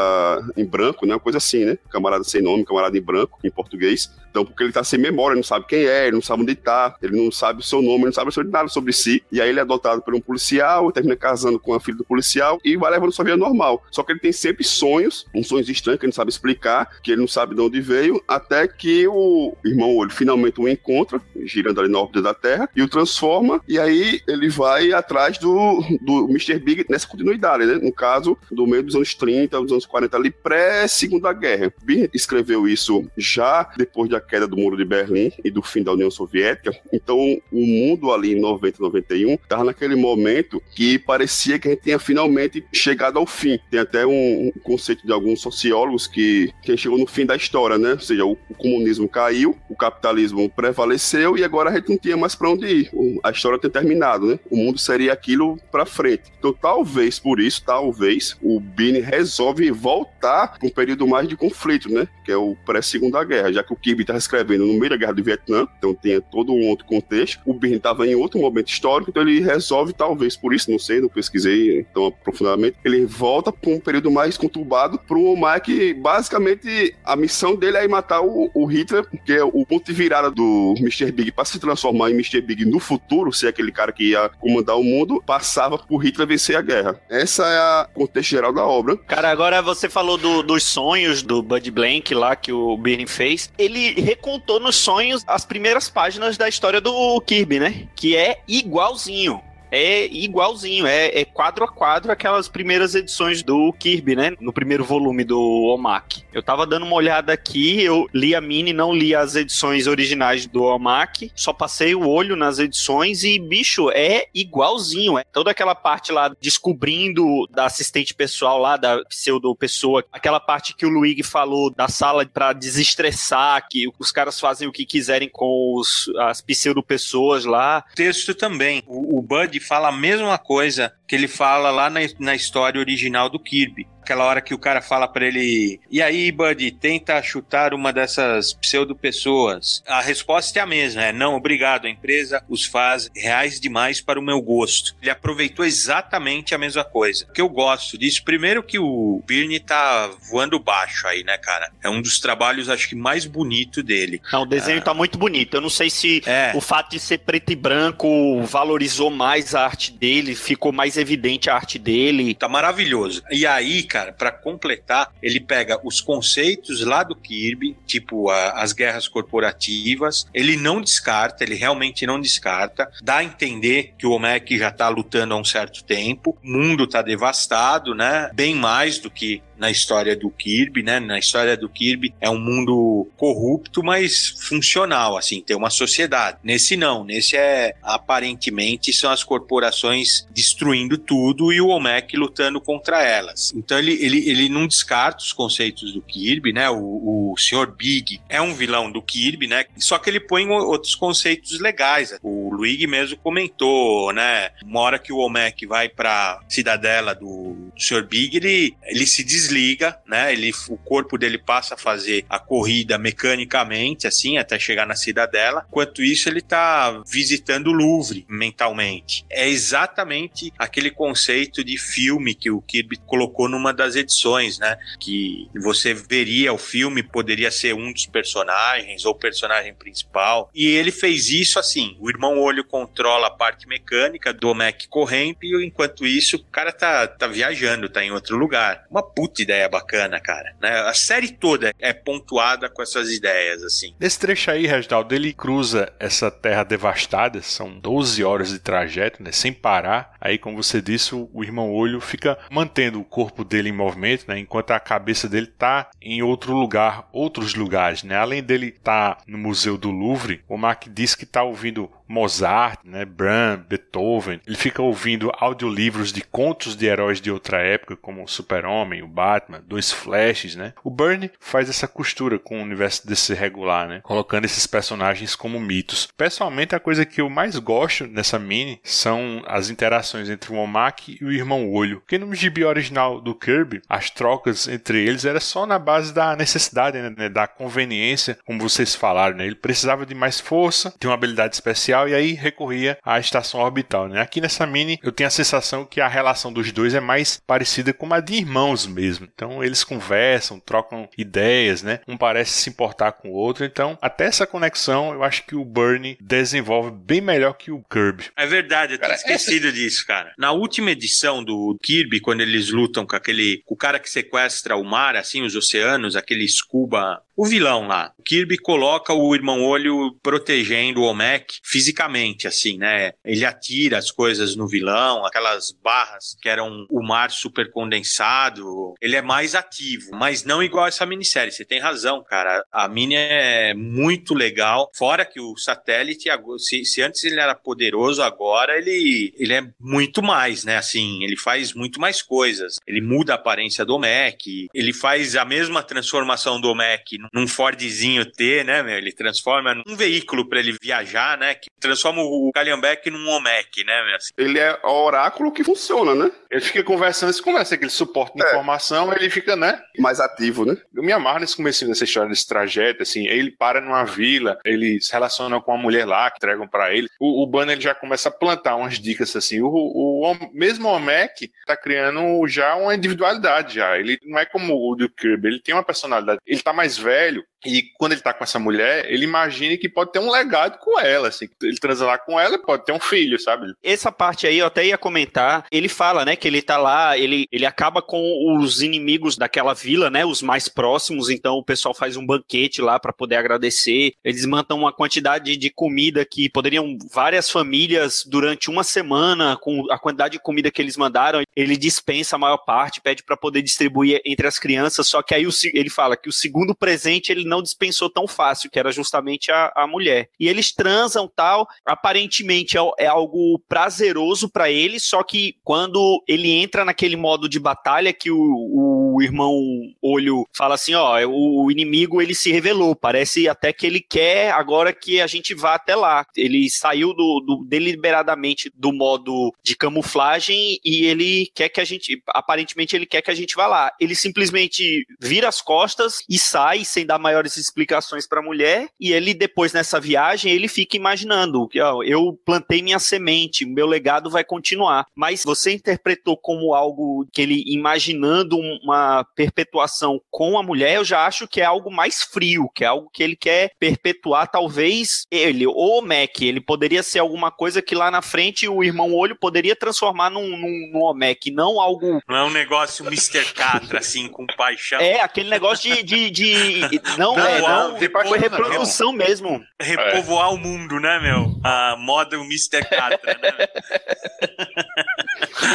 [0.55, 1.13] em branco, né?
[1.13, 1.77] Uma coisa assim, né?
[1.89, 4.12] Camarada sem nome, camarada em branco, em português português.
[4.38, 6.95] Então, porque ele tá sem memória, não sabe quem é, ele não sabe onde tá,
[7.02, 9.23] ele não sabe o seu nome, ele não sabe nada sobre si.
[9.32, 12.60] E aí ele é adotado por um policial, termina casando com a filha do policial
[12.63, 13.84] e vai levando sua vida normal.
[13.89, 17.12] Só que ele tem sempre sonhos, uns sonhos estranhos que ele não sabe explicar, que
[17.12, 21.82] ele não sabe de onde veio, até que o irmão Olho finalmente o encontra, girando
[21.82, 26.30] ali na órbita da Terra, e o transforma, e aí ele vai atrás do, do
[26.30, 26.60] Mr.
[26.60, 27.80] Big nessa continuidade, né?
[27.82, 31.73] No caso, do meio dos anos 30, dos anos 40, ali pré-segunda guerra.
[31.82, 35.94] Big escreveu isso já depois da queda do Muro de Berlim e do fim da
[35.94, 36.76] União Soviética.
[36.92, 37.18] Então,
[37.52, 42.00] o mundo ali em 90, 91, estava naquele momento que parecia que a gente tinha
[42.00, 43.60] finalmente chegado ao fim.
[43.70, 47.94] Tem até um, conceito de alguns sociólogos que, que chegou no fim da história, né?
[47.94, 52.18] Ou seja, o, o, comunismo caiu, o capitalismo prevaleceu e agora a gente não tinha
[52.18, 52.92] mais para onde ir.
[53.24, 54.40] A história tem terminado, né?
[54.50, 56.24] O mundo seria aquilo para frente.
[56.38, 61.90] Então, talvez por isso, talvez, o Bini resolve voltar para um período mais de conflito,
[61.92, 62.08] né?
[62.26, 65.13] Que é o pré-segunda guerra, já que o Kirby está escrevendo no meio da Guerra
[65.13, 67.39] do Vietnã, então tem todo um outro contexto.
[67.46, 71.02] O Byrne estava em outro momento histórico, então ele resolve, talvez por isso, não sei,
[71.02, 75.93] não pesquisei tão aprofundadamente, ele volta para um período mais conturbado para o Omar que
[75.93, 80.30] basicamente a missão dele é matar o, o, Hitler, que é o ponto de virada
[80.30, 81.12] do Mr.
[81.12, 82.41] Big para se transformar em Mr.
[82.41, 86.56] Big no futuro, ser aquele cara que ia comandar o mundo, passava por Hitler vencer
[86.56, 87.00] a guerra.
[87.10, 88.98] Essa é o contexto geral da obra.
[88.98, 93.52] Cara, agora você falou do, dos sonhos do Bud Blank lá que o Byrne fez.
[93.58, 97.88] Ele recontou nos sonhos as primeiras páginas da história do Kirby, né?
[97.95, 104.15] Que é igualzinho é igualzinho, é, é, quadro a quadro aquelas primeiras edições do Kirby,
[104.15, 104.34] né?
[104.39, 106.23] No primeiro volume do Omak.
[106.34, 110.45] Eu tava dando uma olhada aqui, eu li a mini, não li as edições originais
[110.45, 115.17] do Omak, só passei o olho nas edições e, bicho, é igualzinho.
[115.17, 120.75] É toda aquela parte lá descobrindo da assistente pessoal lá, da pseudo pessoa, aquela parte
[120.75, 125.30] que o Luigi falou da sala para desestressar, que os caras fazem o que quiserem
[125.30, 127.84] com os, as pseudo pessoas lá.
[127.95, 128.84] Texto também.
[128.86, 133.30] O, o Bud fala a mesma coisa que ele fala lá na, na história original
[133.30, 137.74] do Kirby aquela hora que o cara fala para ele: E aí, Buddy, tenta chutar
[137.74, 139.84] uma dessas pseudo-pessoas.
[139.86, 141.86] A resposta é a mesma: é não, obrigado.
[141.86, 144.96] A empresa os faz reais demais para o meu gosto.
[145.02, 147.26] Ele aproveitou exatamente a mesma coisa.
[147.30, 151.70] O que eu gosto disso, primeiro que o Birne tá voando baixo aí, né, cara?
[151.84, 154.22] É um dos trabalhos, acho que, mais bonito dele.
[154.32, 154.84] Não, o desenho ah.
[154.84, 155.58] tá muito bonito.
[155.58, 156.54] Eu não sei se é.
[156.56, 161.50] o fato de ser preto e branco valorizou mais a arte dele, ficou mais evidente
[161.50, 162.34] a arte dele.
[162.36, 163.24] Tá maravilhoso.
[163.32, 168.51] E aí, cara, cara, para completar, ele pega os conceitos lá do Kirby, tipo a,
[168.62, 174.12] as guerras corporativas, ele não descarta, ele realmente não descarta, dá a entender que o
[174.12, 178.29] Omek já tá lutando há um certo tempo, o mundo tá devastado, né?
[178.36, 181.00] Bem mais do que na história do Kirby, né?
[181.00, 186.38] Na história do Kirby é um mundo corrupto, mas funcional, assim, tem uma sociedade.
[186.43, 193.04] Nesse não, nesse é aparentemente são as corporações destruindo tudo e o Omek lutando contra
[193.04, 193.54] elas.
[193.56, 196.70] Então ele, ele, ele não descarta os conceitos do Kirby, né?
[196.70, 197.67] O, o Sr.
[197.67, 199.65] Big é um vilão do Kirby, né?
[199.78, 202.17] Só que ele põe outros conceitos legais.
[202.22, 204.52] O Luigi mesmo comentou, né?
[204.63, 208.04] Uma hora que o Omek vai pra cidadela do, do Sr.
[208.04, 210.33] Big, ele, ele se des desliga, né?
[210.33, 215.65] Ele, o corpo dele passa a fazer a corrida mecanicamente, assim, até chegar na cidadela.
[215.69, 219.25] Enquanto isso, ele está visitando o Louvre mentalmente.
[219.29, 224.77] É exatamente aquele conceito de filme que o Kirby colocou numa das edições, né?
[224.99, 230.49] Que você veria o filme, poderia ser um dos personagens ou personagem principal.
[230.53, 235.38] E ele fez isso assim: o irmão Olho controla a parte mecânica do Mac correndo,
[235.43, 238.86] e enquanto isso, o cara tá, tá viajando, tá em outro lugar.
[238.89, 240.56] Uma puta ideia bacana, cara.
[240.62, 240.69] Né?
[240.82, 243.93] A série toda é pontuada com essas ideias, assim.
[244.00, 249.32] Nesse trecho aí, Reginaldo, ele cruza essa terra devastada, são 12 horas de trajeto, né,
[249.32, 250.13] sem parar.
[250.19, 254.39] Aí, como você disse, o, irmão Olho fica mantendo o corpo dele em movimento, né,
[254.39, 258.15] enquanto a cabeça dele tá em outro lugar, outros lugares, né?
[258.15, 263.06] Além dele tá no Museu do Louvre, o Mark diz que tá ouvindo Mozart, né,
[263.06, 264.39] Brahms, Beethoven.
[264.46, 269.08] Ele fica ouvindo audiolivros de contos de heróis de outra época, como o Super-Homem, o
[269.08, 270.74] Batman, dois Flashes, né?
[270.84, 274.02] O Byrne faz essa costura com o universo desse regular, né?
[274.04, 276.08] Colocando esses personagens como mitos.
[276.17, 281.17] Pessoalmente, a coisa que eu mais gosto nessa mini são as interações entre o Omak
[281.20, 282.00] e o Irmão Olho.
[282.02, 286.36] Porque no gibi original do Kirby, as trocas entre eles era só na base da
[286.36, 287.30] necessidade, né?
[287.30, 289.46] da conveniência, como vocês falaram, né?
[289.46, 294.10] Ele precisava de mais força, de uma habilidade especial e aí recorria à estação orbital.
[294.10, 294.19] Né?
[294.19, 297.93] Aqui nessa mini eu tenho a sensação que a relação dos dois é mais parecida
[297.93, 299.27] com a de irmãos mesmo.
[299.33, 302.01] Então eles conversam, trocam ideias, né?
[302.05, 303.63] Um parece se importar com o outro.
[303.63, 308.25] Então até essa conexão eu acho que o Bernie desenvolve bem melhor que o Kirby.
[308.36, 310.33] É verdade, eu tinha esquecido disso, cara.
[310.38, 314.75] Na última edição do Kirby, quando eles lutam com aquele, com o cara que sequestra
[314.75, 318.12] o mar, assim, os oceanos, aquele scuba o vilão lá.
[318.17, 323.13] O Kirby coloca o irmão olho protegendo o Omek fisicamente, assim, né?
[323.23, 328.93] Ele atira as coisas no vilão, aquelas barras que eram o mar super condensado.
[329.02, 331.52] Ele é mais ativo, mas não igual essa minissérie.
[331.52, 332.63] Você tem razão, cara.
[332.71, 334.89] A mini é muito legal.
[334.95, 340.21] Fora que o satélite, se, se antes ele era poderoso, agora ele, ele é muito
[340.21, 340.78] mais, né?
[340.78, 342.78] Assim, ele faz muito mais coisas.
[342.86, 348.26] Ele muda a aparência do Omek, ele faz a mesma transformação do Omek num Fordzinho
[348.26, 348.97] T, né, meu?
[348.97, 351.56] Ele transforma num veículo para ele viajar, né?
[351.56, 354.16] Que transforma o Calhambeck num Omec, né?
[354.16, 354.32] Assim.
[354.38, 356.32] Ele é o oráculo que funciona, né?
[356.50, 358.48] Ele fica conversando, se conversa aquele suporte de é.
[358.48, 359.82] informação, ele fica, né?
[359.98, 360.78] Mais ativo, né?
[360.94, 363.28] Eu me amarro nesse começo dessa história, desse trajeto, assim.
[363.28, 367.08] Ele para numa vila, ele se relaciona com uma mulher lá, que entregam para ele.
[367.20, 369.62] O, o Banner ele já começa a plantar umas dicas, assim.
[369.62, 373.98] O, o, o mesmo Omec tá criando já uma individualidade, já.
[373.98, 376.40] Ele não é como o do Kirby, ele tem uma personalidade.
[376.46, 380.12] Ele tá mais velho, e quando ele tá com essa mulher, ele imagina que pode
[380.12, 381.48] ter um legado com ela, assim.
[381.62, 383.74] Ele transa lá com ela pode ter um filho, sabe?
[383.82, 385.65] Essa parte aí eu até ia comentar.
[385.72, 390.10] Ele fala, né, que ele tá lá, ele, ele acaba com os inimigos daquela vila,
[390.10, 394.13] né, os mais próximos, então o pessoal faz um banquete lá para poder agradecer.
[394.24, 399.98] Eles mandam uma quantidade de comida que poderiam várias famílias durante uma semana, com a
[399.98, 404.22] quantidade de comida que eles mandaram, ele dispensa a maior parte, pede para poder distribuir
[404.26, 408.10] entre as crianças, só que aí ele fala que o segundo presente ele não dispensou
[408.10, 410.29] tão fácil, que era justamente a, a mulher.
[410.39, 416.51] E eles transam tal, aparentemente é, é algo prazeroso para ele, só que quando ele
[416.51, 419.58] entra naquele modo de batalha que o, o irmão
[420.01, 424.93] Olho fala assim, ó, o inimigo ele se revelou, parece até que ele quer agora
[424.93, 426.25] que a gente vá até lá.
[426.36, 432.21] Ele saiu do, do deliberadamente do modo de camuflagem e ele quer que a gente,
[432.30, 433.91] aparentemente ele quer que a gente vá lá.
[433.99, 439.12] Ele simplesmente vira as costas e sai sem dar maiores explicações para a mulher, e
[439.12, 444.30] ele depois nessa viagem ele fica imaginando que ó, eu plantei minha semente, meu legado
[444.30, 445.06] vai continuar.
[445.15, 451.26] Mas você interpretou como algo que ele imaginando uma perpetuação com a mulher, eu já
[451.26, 455.65] acho que é algo mais frio, que é algo que ele quer perpetuar, talvez ele,
[455.65, 459.36] ou o Mac, ele poderia ser alguma coisa que lá na frente o irmão olho
[459.36, 462.20] poderia transformar num, num, num Omek, não algo.
[462.28, 463.54] Não é um negócio Mr.
[463.54, 465.00] Catra, assim, com paixão.
[465.00, 469.62] É, aquele negócio de, de, de não, não, é, não, foi reprodução mesmo.
[469.80, 470.54] Repovoar é.
[470.54, 471.60] o mundo, né, meu?
[471.63, 472.86] A moda Mr.
[472.86, 473.67] Catra, né?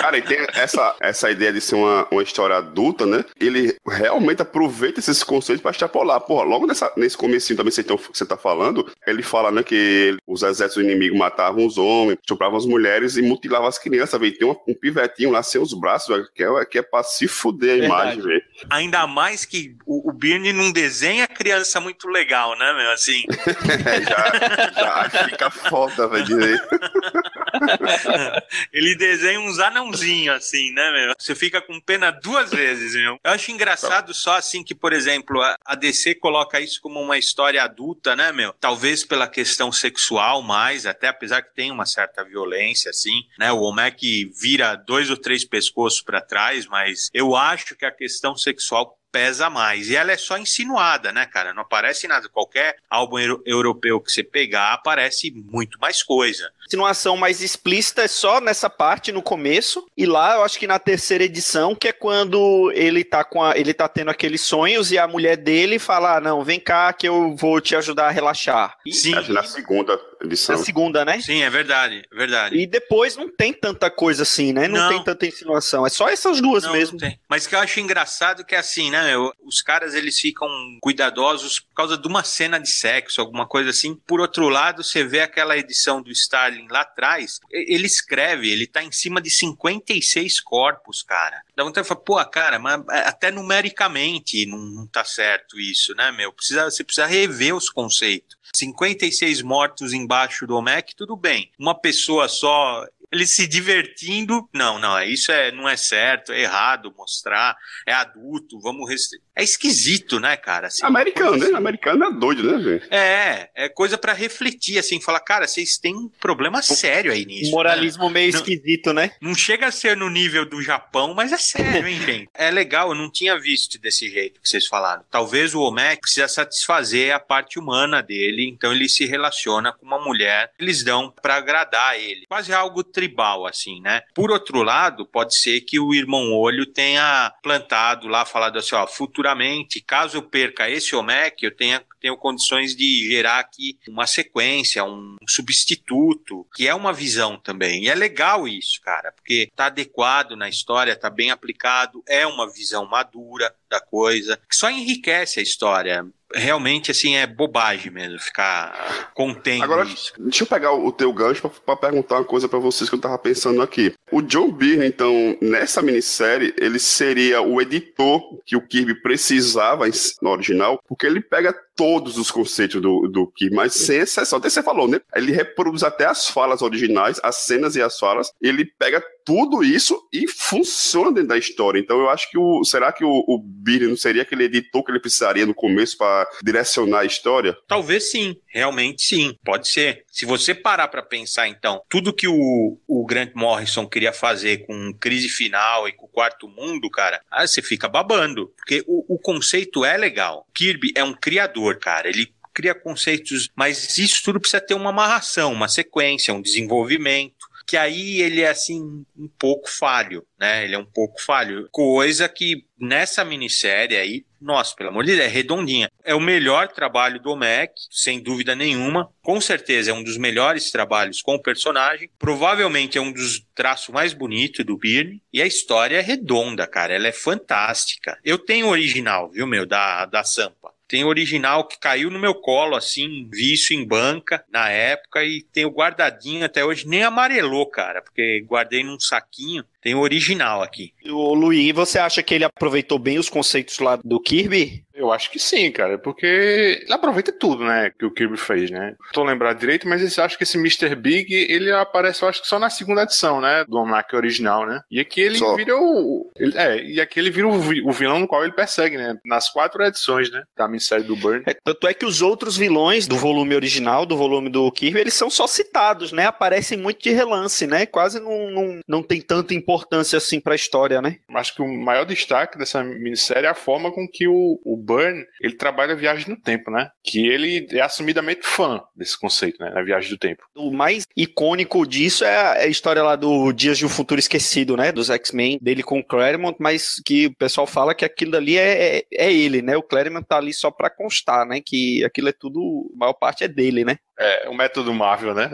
[0.00, 3.21] Cara, e tem essa, essa ideia de ser uma, uma história adulta, né?
[3.40, 6.20] Ele realmente aproveita esses conceitos para extrapolar.
[6.20, 10.42] Porra, logo nessa, nesse comecinho também você, você tá falando, ele fala, né, que os
[10.42, 14.36] exércitos inimigos matavam os homens, estupravam as mulheres e mutilavam as crianças, velho.
[14.36, 17.28] Tem um, um pivetinho lá sem os braços, véio, que, é, que é pra se
[17.28, 17.86] fuder a Verdade.
[17.86, 18.42] imagem, velho.
[18.70, 22.90] Ainda mais que o, o Birne não desenha criança muito legal, né, meu?
[22.90, 23.24] Assim.
[24.08, 26.26] já, já fica foda, velho.
[28.72, 31.14] Ele desenha uns anãozinhos, assim, né, meu?
[31.18, 33.18] Você fica com pena duas vezes, meu.
[33.22, 37.62] Eu acho engraçado só, assim, que, por exemplo, a DC coloca isso como uma história
[37.62, 38.52] adulta, né, meu?
[38.60, 43.52] Talvez pela questão sexual mais, até apesar que tem uma certa violência, assim, né?
[43.52, 48.36] O Omek vira dois ou três pescoços para trás, mas eu acho que a questão
[48.36, 49.90] sexual pesa mais.
[49.90, 51.52] E ela é só insinuada, né, cara?
[51.52, 52.28] Não aparece nada.
[52.28, 56.50] Qualquer álbum euro europeu que você pegar, aparece muito mais coisa.
[56.66, 59.86] Insinuação mais explícita é só nessa parte no começo.
[59.96, 63.56] E lá, eu acho que na terceira edição, que é quando ele tá com a,
[63.56, 67.06] ele tá tendo aqueles sonhos e a mulher dele fala: ah, não, vem cá que
[67.06, 68.78] eu vou te ajudar a relaxar.
[68.86, 69.14] E, Sim.
[69.14, 70.56] Acho que na segunda edição.
[70.56, 71.20] na segunda, né?
[71.20, 72.56] Sim, é verdade, é verdade.
[72.56, 74.68] E depois não tem tanta coisa assim, né?
[74.68, 74.88] Não, Não.
[74.90, 75.86] tem tanta insinuação.
[75.86, 76.98] É só essas duas Não, mesmo.
[77.00, 77.18] não tem.
[77.28, 79.32] Mas que eu acho engraçado que é assim, né, meu?
[79.44, 80.48] Os caras eles ficam
[80.80, 83.94] cuidadosos por causa de uma cena de sexo, alguma coisa assim.
[84.06, 88.82] Por outro lado, você vê aquela edição do Starling lá atrás, ele escreve, ele tá
[88.82, 91.42] em cima de 56 corpos, cara.
[91.56, 96.10] Dá vontade de falar, pô, cara, mas até numericamente não, não tá certo isso, né,
[96.12, 96.32] meu?
[96.32, 98.36] Precisa, você precisa rever os conceitos.
[98.54, 101.50] 56 mortos embaixo do OMEC, tudo bem.
[101.58, 106.92] Uma pessoa só, ele se divertindo, não, não, isso é, não é certo, é errado
[106.96, 107.56] mostrar,
[107.86, 109.22] é adulto, vamos restringir.
[109.34, 110.66] É esquisito, né, cara?
[110.66, 111.46] Assim, Americano, né?
[111.46, 111.54] assim.
[111.54, 112.82] Americano é doido, né, velho?
[112.90, 117.46] É, é coisa pra refletir, assim, falar, cara, vocês têm um problema sério aí nisso.
[117.46, 117.50] né?
[117.50, 118.38] Moralismo meio Não.
[118.38, 119.12] esquisito, né?
[119.20, 122.28] Não chega a ser no nível do Japão, mas é sério, hein, gente?
[122.34, 125.02] É legal, eu não tinha visto desse jeito que vocês falaram.
[125.10, 129.98] Talvez o Omek precisa satisfazer a parte humana dele, então ele se relaciona com uma
[130.02, 132.26] mulher eles dão pra agradar ele.
[132.28, 134.02] Quase algo tribal, assim, né?
[134.14, 138.86] Por outro lado, pode ser que o irmão Olho tenha plantado lá, falado assim, ó,
[138.86, 144.82] futuramente, caso eu perca esse Omek, eu tenha tenho condições de gerar aqui uma sequência,
[144.82, 147.84] um substituto, que é uma visão também.
[147.84, 152.52] E é legal isso, cara, porque tá adequado na história, tá bem aplicado, é uma
[152.52, 156.04] visão madura da coisa, que só enriquece a história.
[156.34, 160.12] Realmente, assim, é bobagem mesmo ficar contendo Agora, isso.
[160.18, 163.00] deixa eu pegar o teu gancho pra, pra perguntar uma coisa pra vocês que eu
[163.00, 163.94] tava pensando aqui.
[164.10, 169.84] O John Byrne, então, nessa minissérie, ele seria o editor que o Kirby precisava
[170.20, 174.38] no original, porque ele pega todos os conceitos do, do Kirby, mas sem exceção.
[174.38, 175.00] Até você falou, né?
[175.16, 180.00] Ele reproduz até as falas originais, as cenas e as falas, ele pega tudo isso
[180.12, 181.78] e funciona dentro da história.
[181.78, 182.64] Então eu acho que o.
[182.64, 183.42] Será que o, o
[183.88, 187.56] não seria aquele editor que ele precisaria no começo pra direcionar a história?
[187.66, 190.04] Talvez sim, realmente sim, pode ser.
[190.10, 194.92] Se você parar pra pensar, então, tudo que o, o Grant Morrison queria fazer com
[195.00, 198.52] crise final e com o quarto mundo, cara, aí você fica babando.
[198.56, 200.46] Porque o, o conceito é legal.
[200.54, 202.08] Kirby é um criador, cara.
[202.08, 207.50] Ele cria conceitos, mas isso tudo precisa ter uma amarração, uma sequência, um desenvolvimento.
[207.64, 210.64] Que aí ele é assim um pouco falho, né?
[210.64, 211.68] Ele é um pouco falho.
[211.70, 215.88] Coisa que nessa minissérie aí, nossa, pelo amor de Deus, é redondinha.
[216.04, 219.08] É o melhor trabalho do Mac, sem dúvida nenhuma.
[219.22, 222.10] Com certeza é um dos melhores trabalhos com o personagem.
[222.18, 225.22] Provavelmente é um dos traços mais bonitos do Byrne.
[225.32, 226.92] E a história é redonda, cara.
[226.92, 228.18] Ela é fantástica.
[228.24, 230.72] Eu tenho o original, viu, meu, da, da Sampa.
[230.92, 235.70] Tem original que caiu no meu colo, assim, isso em banca na época e tenho
[235.70, 236.86] guardadinho até hoje.
[236.86, 239.64] Nem amarelou, cara, porque guardei num saquinho.
[239.82, 240.92] Tem o original aqui.
[241.06, 244.84] O Luiz, você acha que ele aproveitou bem os conceitos lá do Kirby?
[244.94, 248.94] Eu acho que sim, cara, porque ele aproveita tudo, né, que o Kirby fez, né?
[249.12, 250.94] Tô lembrado direito, mas eu acho que esse Mr.
[250.94, 254.80] Big, ele aparece, eu acho que só na segunda edição, né, do Almanac original, né?
[254.90, 255.56] E aqui ele Só.
[255.56, 256.30] vira o...
[256.38, 257.54] ele- é, e aqui ele vira o,
[257.88, 259.16] o vilão no qual ele persegue, né?
[259.24, 261.42] Nas quatro edições, né, da minissérie do Burn.
[261.46, 265.14] É, tanto é que os outros vilões do volume original, do volume do Kirby, eles
[265.14, 266.26] são só citados, né?
[266.26, 267.86] Aparecem muito de relance, né?
[267.86, 269.71] Quase não, não, não tem tanta importância
[270.16, 271.16] assim pra história, né?
[271.34, 275.24] Acho que o maior destaque dessa minissérie é a forma com que o, o Burn
[275.40, 276.90] ele trabalha a viagem no tempo, né?
[277.02, 279.70] Que ele é assumidamente fã desse conceito, né?
[279.70, 280.42] Da viagem do tempo.
[280.54, 284.18] O mais icônico disso é a, é a história lá do Dias de um Futuro
[284.18, 284.92] Esquecido, né?
[284.92, 288.98] Dos X-Men, dele com o Claremont, mas que o pessoal fala que aquilo ali é,
[288.98, 289.76] é, é ele, né?
[289.76, 291.60] O Claremont tá ali só pra constar, né?
[291.64, 293.96] Que aquilo é tudo, a maior parte é dele, né?
[294.18, 295.50] É, o método Marvel, né?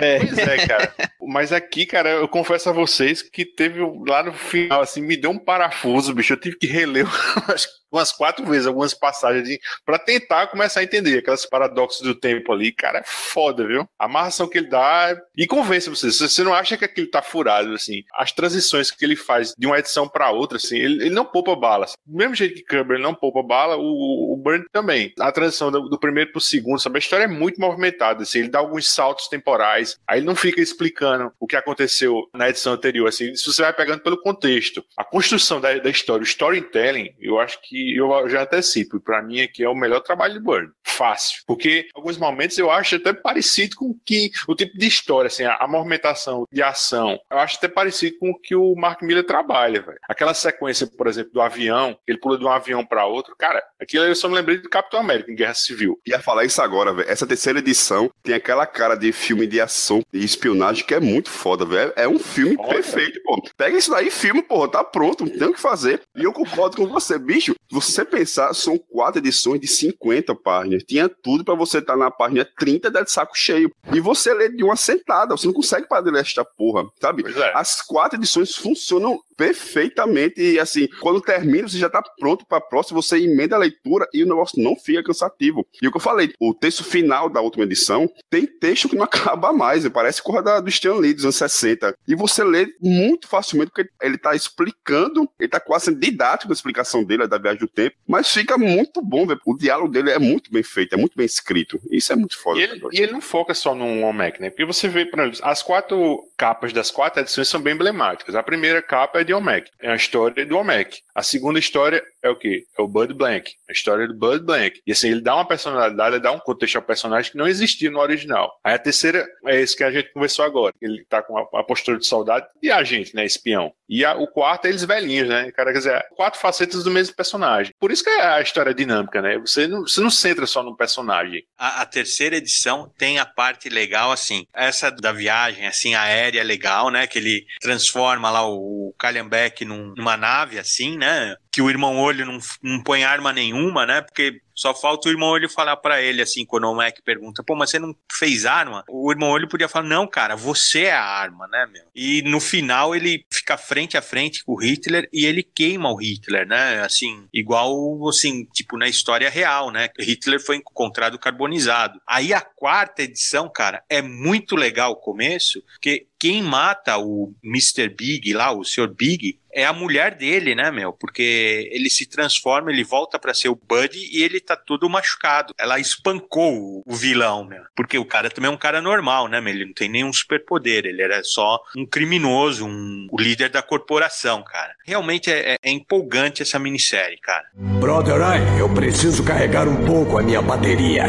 [0.00, 0.18] É.
[0.18, 0.94] Pois é, cara.
[1.26, 5.30] Mas aqui, cara, eu confesso a vocês que teve lá no final, assim, me deu
[5.30, 6.32] um parafuso, bicho.
[6.32, 7.06] Eu tive que reler
[7.94, 12.72] umas quatro vezes algumas passagens pra tentar começar a entender aquelas paradoxos do tempo ali.
[12.72, 13.88] Cara, é foda, viu?
[13.98, 15.16] A amarração que ele dá.
[15.36, 16.18] E convence vocês.
[16.18, 19.78] Você não acha que aquilo tá furado, assim, as transições que ele faz de uma
[19.78, 21.92] edição pra outra, assim, ele, ele não poupa balas.
[22.04, 25.12] Do mesmo jeito que Kirby não poupa bala, o, o Burn também.
[25.20, 26.96] A transição do, do primeiro pro segundo, sabe?
[26.96, 30.60] A história é muito movimentada, assim, ele dá alguns saltos temporais, aí ele não fica
[30.60, 35.04] explicando o que aconteceu na edição anterior, assim, se você vai pegando pelo contexto, a
[35.04, 39.62] construção da, da história, o storytelling, eu acho que eu já antecipo, para mim aqui
[39.62, 40.70] é o melhor trabalho de Burn.
[40.84, 41.42] Fácil.
[41.46, 45.56] Porque alguns momentos eu acho até parecido com que o tipo de história, assim, a,
[45.56, 49.82] a movimentação de ação, eu acho até parecido com o que o Mark Miller trabalha,
[49.82, 49.98] velho.
[50.08, 54.04] Aquela sequência, por exemplo, do avião, ele pula de um avião para outro, cara, aquilo
[54.04, 55.98] eu só me lembrei do Capitão América em Guerra Civil.
[56.06, 57.08] Ia falar isso agora, velho.
[57.08, 61.30] Essa terceira edição tem aquela cara de filme de ação e espionagem que é muito
[61.30, 61.92] foda, velho.
[61.96, 63.42] É um filme perfeito, pô.
[63.56, 66.02] Pega isso daí, filme, pô, tá pronto, não tem o que fazer.
[66.16, 67.54] E eu concordo com você, bicho.
[67.70, 70.84] Você pensar, são quatro edições de 50 páginas.
[70.84, 73.70] Tinha tudo para você estar tá na página 30 de saco cheio.
[73.92, 77.24] E você lê de uma sentada, você não consegue parar de ler esta porra, sabe?
[77.26, 77.52] É.
[77.54, 80.40] As quatro edições funcionam perfeitamente.
[80.40, 84.22] E assim, quando termina, você já tá pronto pra próxima, você emenda a leitura e
[84.22, 85.66] o negócio não fica cansativo.
[85.82, 89.04] E o que eu falei, o texto final da última edição tem texto que não
[89.04, 91.96] acaba mais, parece da, do Stan Lee dos anos 60.
[92.06, 97.04] E você lê muito facilmente, porque ele tá explicando, ele tá quase didático a explicação
[97.04, 99.40] dele, da viagem do tempo, mas fica muito bom, véio.
[99.46, 101.80] o diálogo dele é muito bem feito, é muito bem escrito.
[101.90, 102.58] Isso é muito foda.
[102.58, 104.50] E ele, e ele não foca só no Omec, né?
[104.50, 108.34] Porque você vê, por exemplo, as quatro capas das quatro edições são bem emblemáticas.
[108.34, 111.02] A primeira capa é de Omec, é a história do Omec.
[111.14, 112.64] A segunda história é o quê?
[112.76, 114.80] É o Bud Blank, a história do Bud Blank.
[114.86, 117.90] E assim, ele dá uma personalidade, ele dá um contexto ao personagem que não existia
[117.90, 118.52] no original.
[118.64, 120.74] Aí a terceira é esse que a gente conversou agora.
[120.84, 123.72] Ele tá com a, a postura de soldado e a gente, né, espião.
[123.88, 125.50] E a, o quarto é eles velhinhos, né?
[125.52, 127.72] Cara, quer dizer, quatro facetas do mesmo personagem.
[127.78, 129.38] Por isso que é a história é dinâmica, né?
[129.38, 131.44] Você não, você não centra só no personagem.
[131.58, 136.90] A, a terceira edição tem a parte legal, assim, essa da viagem, assim, aérea legal,
[136.90, 137.06] né?
[137.06, 141.36] Que ele transforma lá o, Calhambeck num, numa nave, assim, né?
[141.52, 144.00] Que o irmão olho não, não põe arma nenhuma, né?
[144.02, 147.54] Porque só falta o irmão Olho falar para ele, assim, quando o Mac pergunta, pô,
[147.54, 148.84] mas você não fez arma?
[148.88, 151.84] O irmão Olho podia falar, não, cara, você é a arma, né, meu?
[151.94, 155.96] E no final ele fica frente a frente com o Hitler e ele queima o
[155.96, 156.80] Hitler, né?
[156.80, 159.88] Assim, igual, assim, tipo, na história real, né?
[159.98, 162.00] Hitler foi encontrado carbonizado.
[162.06, 167.86] Aí a quarta edição, cara, é muito legal o começo, porque quem mata o Mr.
[167.86, 168.88] Big lá, o Sr.
[168.88, 170.90] Big, é a mulher dele, né, meu?
[170.90, 175.52] Porque ele se transforma, ele volta para ser o Buddy e ele tá todo machucado.
[175.58, 177.60] Ela espancou o vilão, meu.
[177.76, 179.52] Porque o cara também é um cara normal, né, meu?
[179.52, 184.42] Ele não tem nenhum superpoder, ele era só um criminoso, um, o líder da corporação,
[184.42, 184.74] cara.
[184.86, 187.44] Realmente é, é, é empolgante essa minissérie, cara.
[187.54, 191.04] Brother Eye, eu preciso carregar um pouco a minha bateria.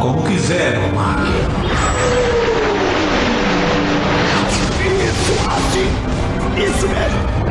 [0.00, 1.31] Como quiser, Mark.
[6.64, 7.41] Isso mesmo.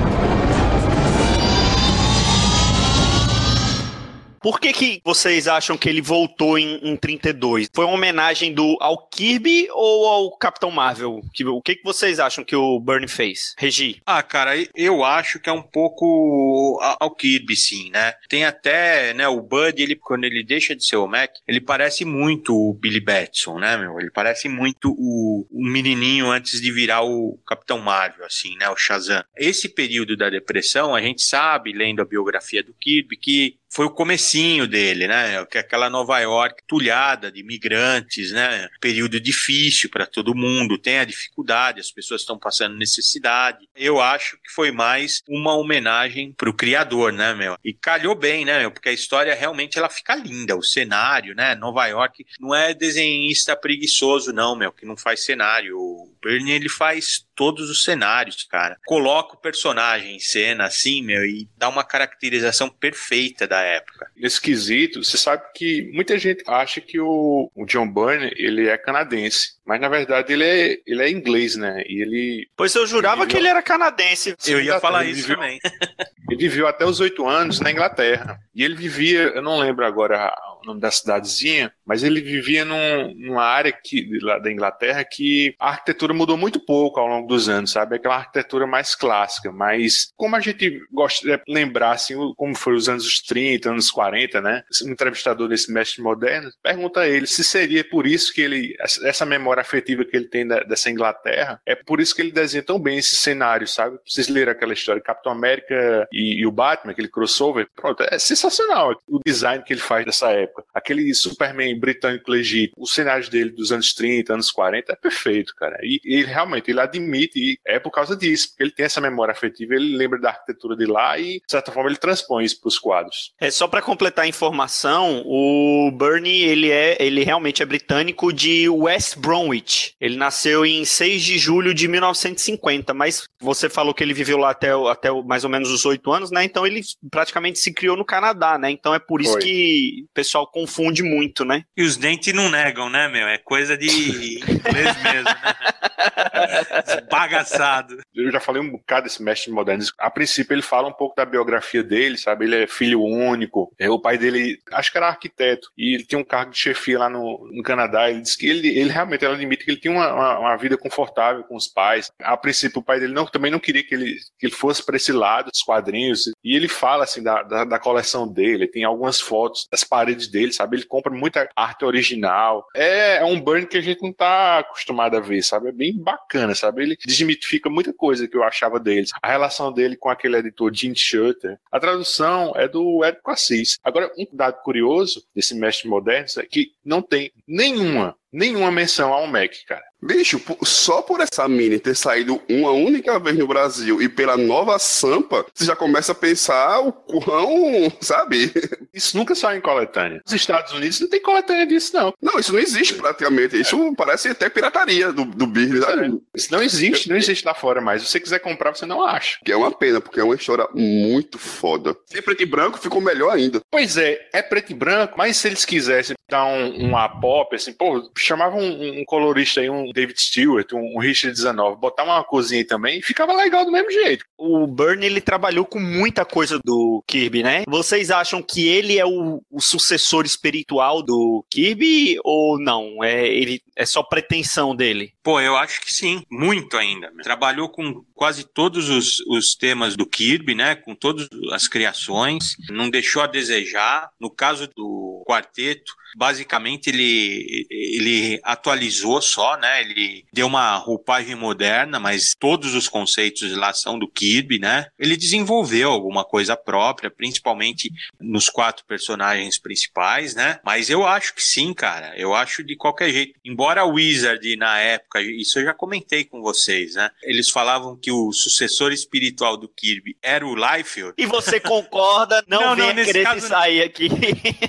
[4.42, 7.70] Por que, que vocês acham que ele voltou em, em 32?
[7.74, 11.22] Foi uma homenagem do ao Kirby ou ao Capitão Marvel?
[11.22, 13.54] O que, que vocês acham que o Bernie fez?
[13.58, 14.02] Regi?
[14.04, 18.14] Ah, cara, eu acho que é um pouco ao Kirby, sim, né?
[18.28, 22.04] Tem até, né, o Bud, ele, quando ele deixa de ser o Mac, ele parece
[22.04, 24.00] muito o Billy Batson, né, meu?
[24.00, 28.76] Ele parece muito o, o menininho antes de virar o Capitão Marvel, assim, né, o
[28.76, 29.24] Shazam.
[29.38, 33.90] Esse período da depressão, a gente sabe, lendo a biografia do Kirby, que foi o
[33.90, 35.36] comecinho dele, né?
[35.36, 38.68] É aquela Nova York tulhada de imigrantes, né?
[38.82, 43.70] Período difícil para todo mundo, tem a dificuldade, as pessoas estão passando necessidade.
[43.74, 47.58] Eu acho que foi mais uma homenagem pro criador, né, meu?
[47.64, 48.72] E calhou bem, né, meu?
[48.72, 51.56] Porque a história realmente ela fica linda, o cenário, né?
[51.56, 55.78] Nova York não é desenhista preguiçoso não, meu, que não faz cenário.
[56.24, 58.78] O Bernie ele faz todos os cenários, cara.
[58.86, 64.12] Coloca o personagem em cena assim, meu, e dá uma caracterização perfeita da época.
[64.16, 68.78] Nesse quesito, você sabe que muita gente acha que o, o John Byrne, ele é
[68.78, 69.60] canadense.
[69.72, 71.82] Mas na verdade ele é, ele é inglês, né?
[71.88, 72.50] E ele.
[72.58, 73.32] Pois eu jurava ele viveu...
[73.32, 74.36] que ele era canadense.
[74.46, 75.38] Eu ia falar isso viveu...
[75.38, 75.60] também.
[76.30, 78.38] ele viveu até os oito anos na Inglaterra.
[78.54, 80.30] E ele vivia, eu não lembro agora
[80.62, 85.56] o nome da cidadezinha, mas ele vivia num, numa área que, lá da Inglaterra que
[85.60, 87.96] a arquitetura mudou muito pouco ao longo dos anos, sabe?
[87.96, 92.88] Aquela arquitetura mais clássica, mas como a gente gosta de lembrar, assim, como foi os
[92.88, 94.64] anos 30, anos 40, né?
[94.86, 99.26] Um entrevistador desse mestre moderno pergunta a ele se seria por isso que ele, essa
[99.26, 102.80] memória afetiva que ele tem da, dessa Inglaterra, é por isso que ele desenha tão
[102.80, 103.98] bem esse cenário, sabe?
[104.06, 108.96] Vocês leram aquela história, Capitão América e, e o Batman, aquele crossover, pronto, é sensacional
[109.08, 110.64] o design que ele faz dessa época.
[110.74, 115.78] Aquele Superman britânico legítimo, os cenários dele dos anos 30, anos 40, é perfeito, cara.
[115.84, 119.32] E ele realmente, ele admite, e é por causa disso, porque ele tem essa memória
[119.32, 122.68] afetiva, ele lembra da arquitetura de lá e, de certa forma, ele transpõe isso para
[122.68, 123.34] os quadros.
[123.40, 128.70] É só para completar a informação, o Bernie, ele é, ele realmente é britânico de
[128.70, 129.96] West Bromwich.
[130.00, 134.52] Ele nasceu em 6 de julho de 1950, mas você falou que ele viveu lá
[134.52, 136.44] até, até mais ou menos os 8 anos, né?
[136.44, 138.72] Então ele praticamente se criou no Canadá, né?
[138.72, 139.42] Então é por isso Foi.
[139.42, 141.64] que o pessoal confunde muito, né?
[141.76, 143.28] E os dentes não negam, né, meu?
[143.28, 145.56] É coisa de inglês mesmo, né?
[147.10, 147.98] Bagaçado.
[148.14, 149.84] Eu já falei um bocado desse mestre moderno.
[149.98, 152.46] A princípio, ele fala um pouco da biografia dele, sabe?
[152.46, 153.74] Ele é filho único.
[153.78, 155.70] É, o pai dele, acho que era arquiteto.
[155.78, 158.10] E ele tinha um cargo de chefia lá no, no Canadá.
[158.10, 161.44] Ele disse que ele, ele realmente admite que ele tinha uma, uma, uma, vida confortável
[161.44, 162.12] com os pais.
[162.20, 164.96] A princípio, o pai dele não, também não queria que ele, que ele fosse para
[164.96, 166.32] esse lado dos quadrinhos.
[166.44, 168.68] E ele fala, assim, da, da, da coleção dele.
[168.68, 170.78] Tem algumas fotos das paredes dele, sabe?
[170.78, 172.66] Ele compra muita arte original.
[172.76, 175.70] É, é um burn que a gente não tá acostumado a ver, sabe?
[175.70, 176.84] É bem bacana, sabe?
[176.84, 179.12] Ele desmitifica muita coisa que eu achava deles.
[179.22, 181.58] A relação dele com aquele editor Gene Shutter.
[181.72, 183.78] A tradução é do Érico Assis.
[183.84, 189.28] Agora, um dado curioso desse mestre moderno é que não tem nenhuma nenhuma menção ao
[189.28, 189.84] Mac, cara.
[190.04, 194.80] Bicho, só por essa mini ter saído uma única vez no Brasil e pela nova
[194.80, 198.52] Sampa, você já começa a pensar o quão, sabe?
[198.92, 200.22] Isso nunca sai em coletânea.
[200.26, 202.14] Nos Estados Unidos não tem coletânea disso, não.
[202.20, 203.60] Não, isso não existe praticamente.
[203.60, 203.96] Isso é.
[203.96, 205.84] parece até pirataria do, do business.
[205.84, 206.10] É.
[206.36, 208.02] Isso não existe, não existe lá fora mais.
[208.02, 209.38] Se você quiser comprar, você não acha.
[209.46, 211.96] Que é uma pena, porque é uma história muito foda.
[212.08, 213.62] Se é preto e branco, ficou melhor ainda.
[213.70, 217.74] Pois é, é preto e branco, mas se eles quisessem dar um, um A-pop, assim,
[217.74, 222.24] pô, chamava um, um, colorista aí, um David Stewart, um, um Richard 19, botar uma
[222.24, 224.26] cozinha aí também e ficava legal do mesmo jeito.
[224.38, 227.64] O Byrne, ele trabalhou com muita coisa do Kirby, né?
[227.68, 233.04] Vocês acham que ele é o, o sucessor espiritual do Kirby ou não?
[233.04, 235.14] É, ele, é só pretensão dele?
[235.24, 237.12] Pô, eu acho que sim, muito ainda.
[237.24, 240.76] Trabalhou com quase todos os, os temas do Kirby, né?
[240.76, 244.10] Com todas as criações, não deixou a desejar.
[244.20, 249.82] No caso do quarteto, basicamente ele, ele atualizou só, né?
[249.82, 254.88] Ele deu uma roupagem moderna, mas todos os conceitos lá são do Kirby, né?
[255.00, 260.60] Ele desenvolveu alguma coisa própria, principalmente nos quatro personagens principais, né?
[260.64, 262.14] Mas eu acho que sim, cara.
[262.18, 263.34] Eu acho de qualquer jeito.
[263.44, 267.10] Embora o Wizard na época, isso eu já comentei com vocês, né?
[267.24, 271.14] Eles falavam que o sucessor espiritual do Kirby era o Liefeld.
[271.18, 272.44] E você concorda?
[272.48, 274.10] Não, não não, querer caso, sair aqui.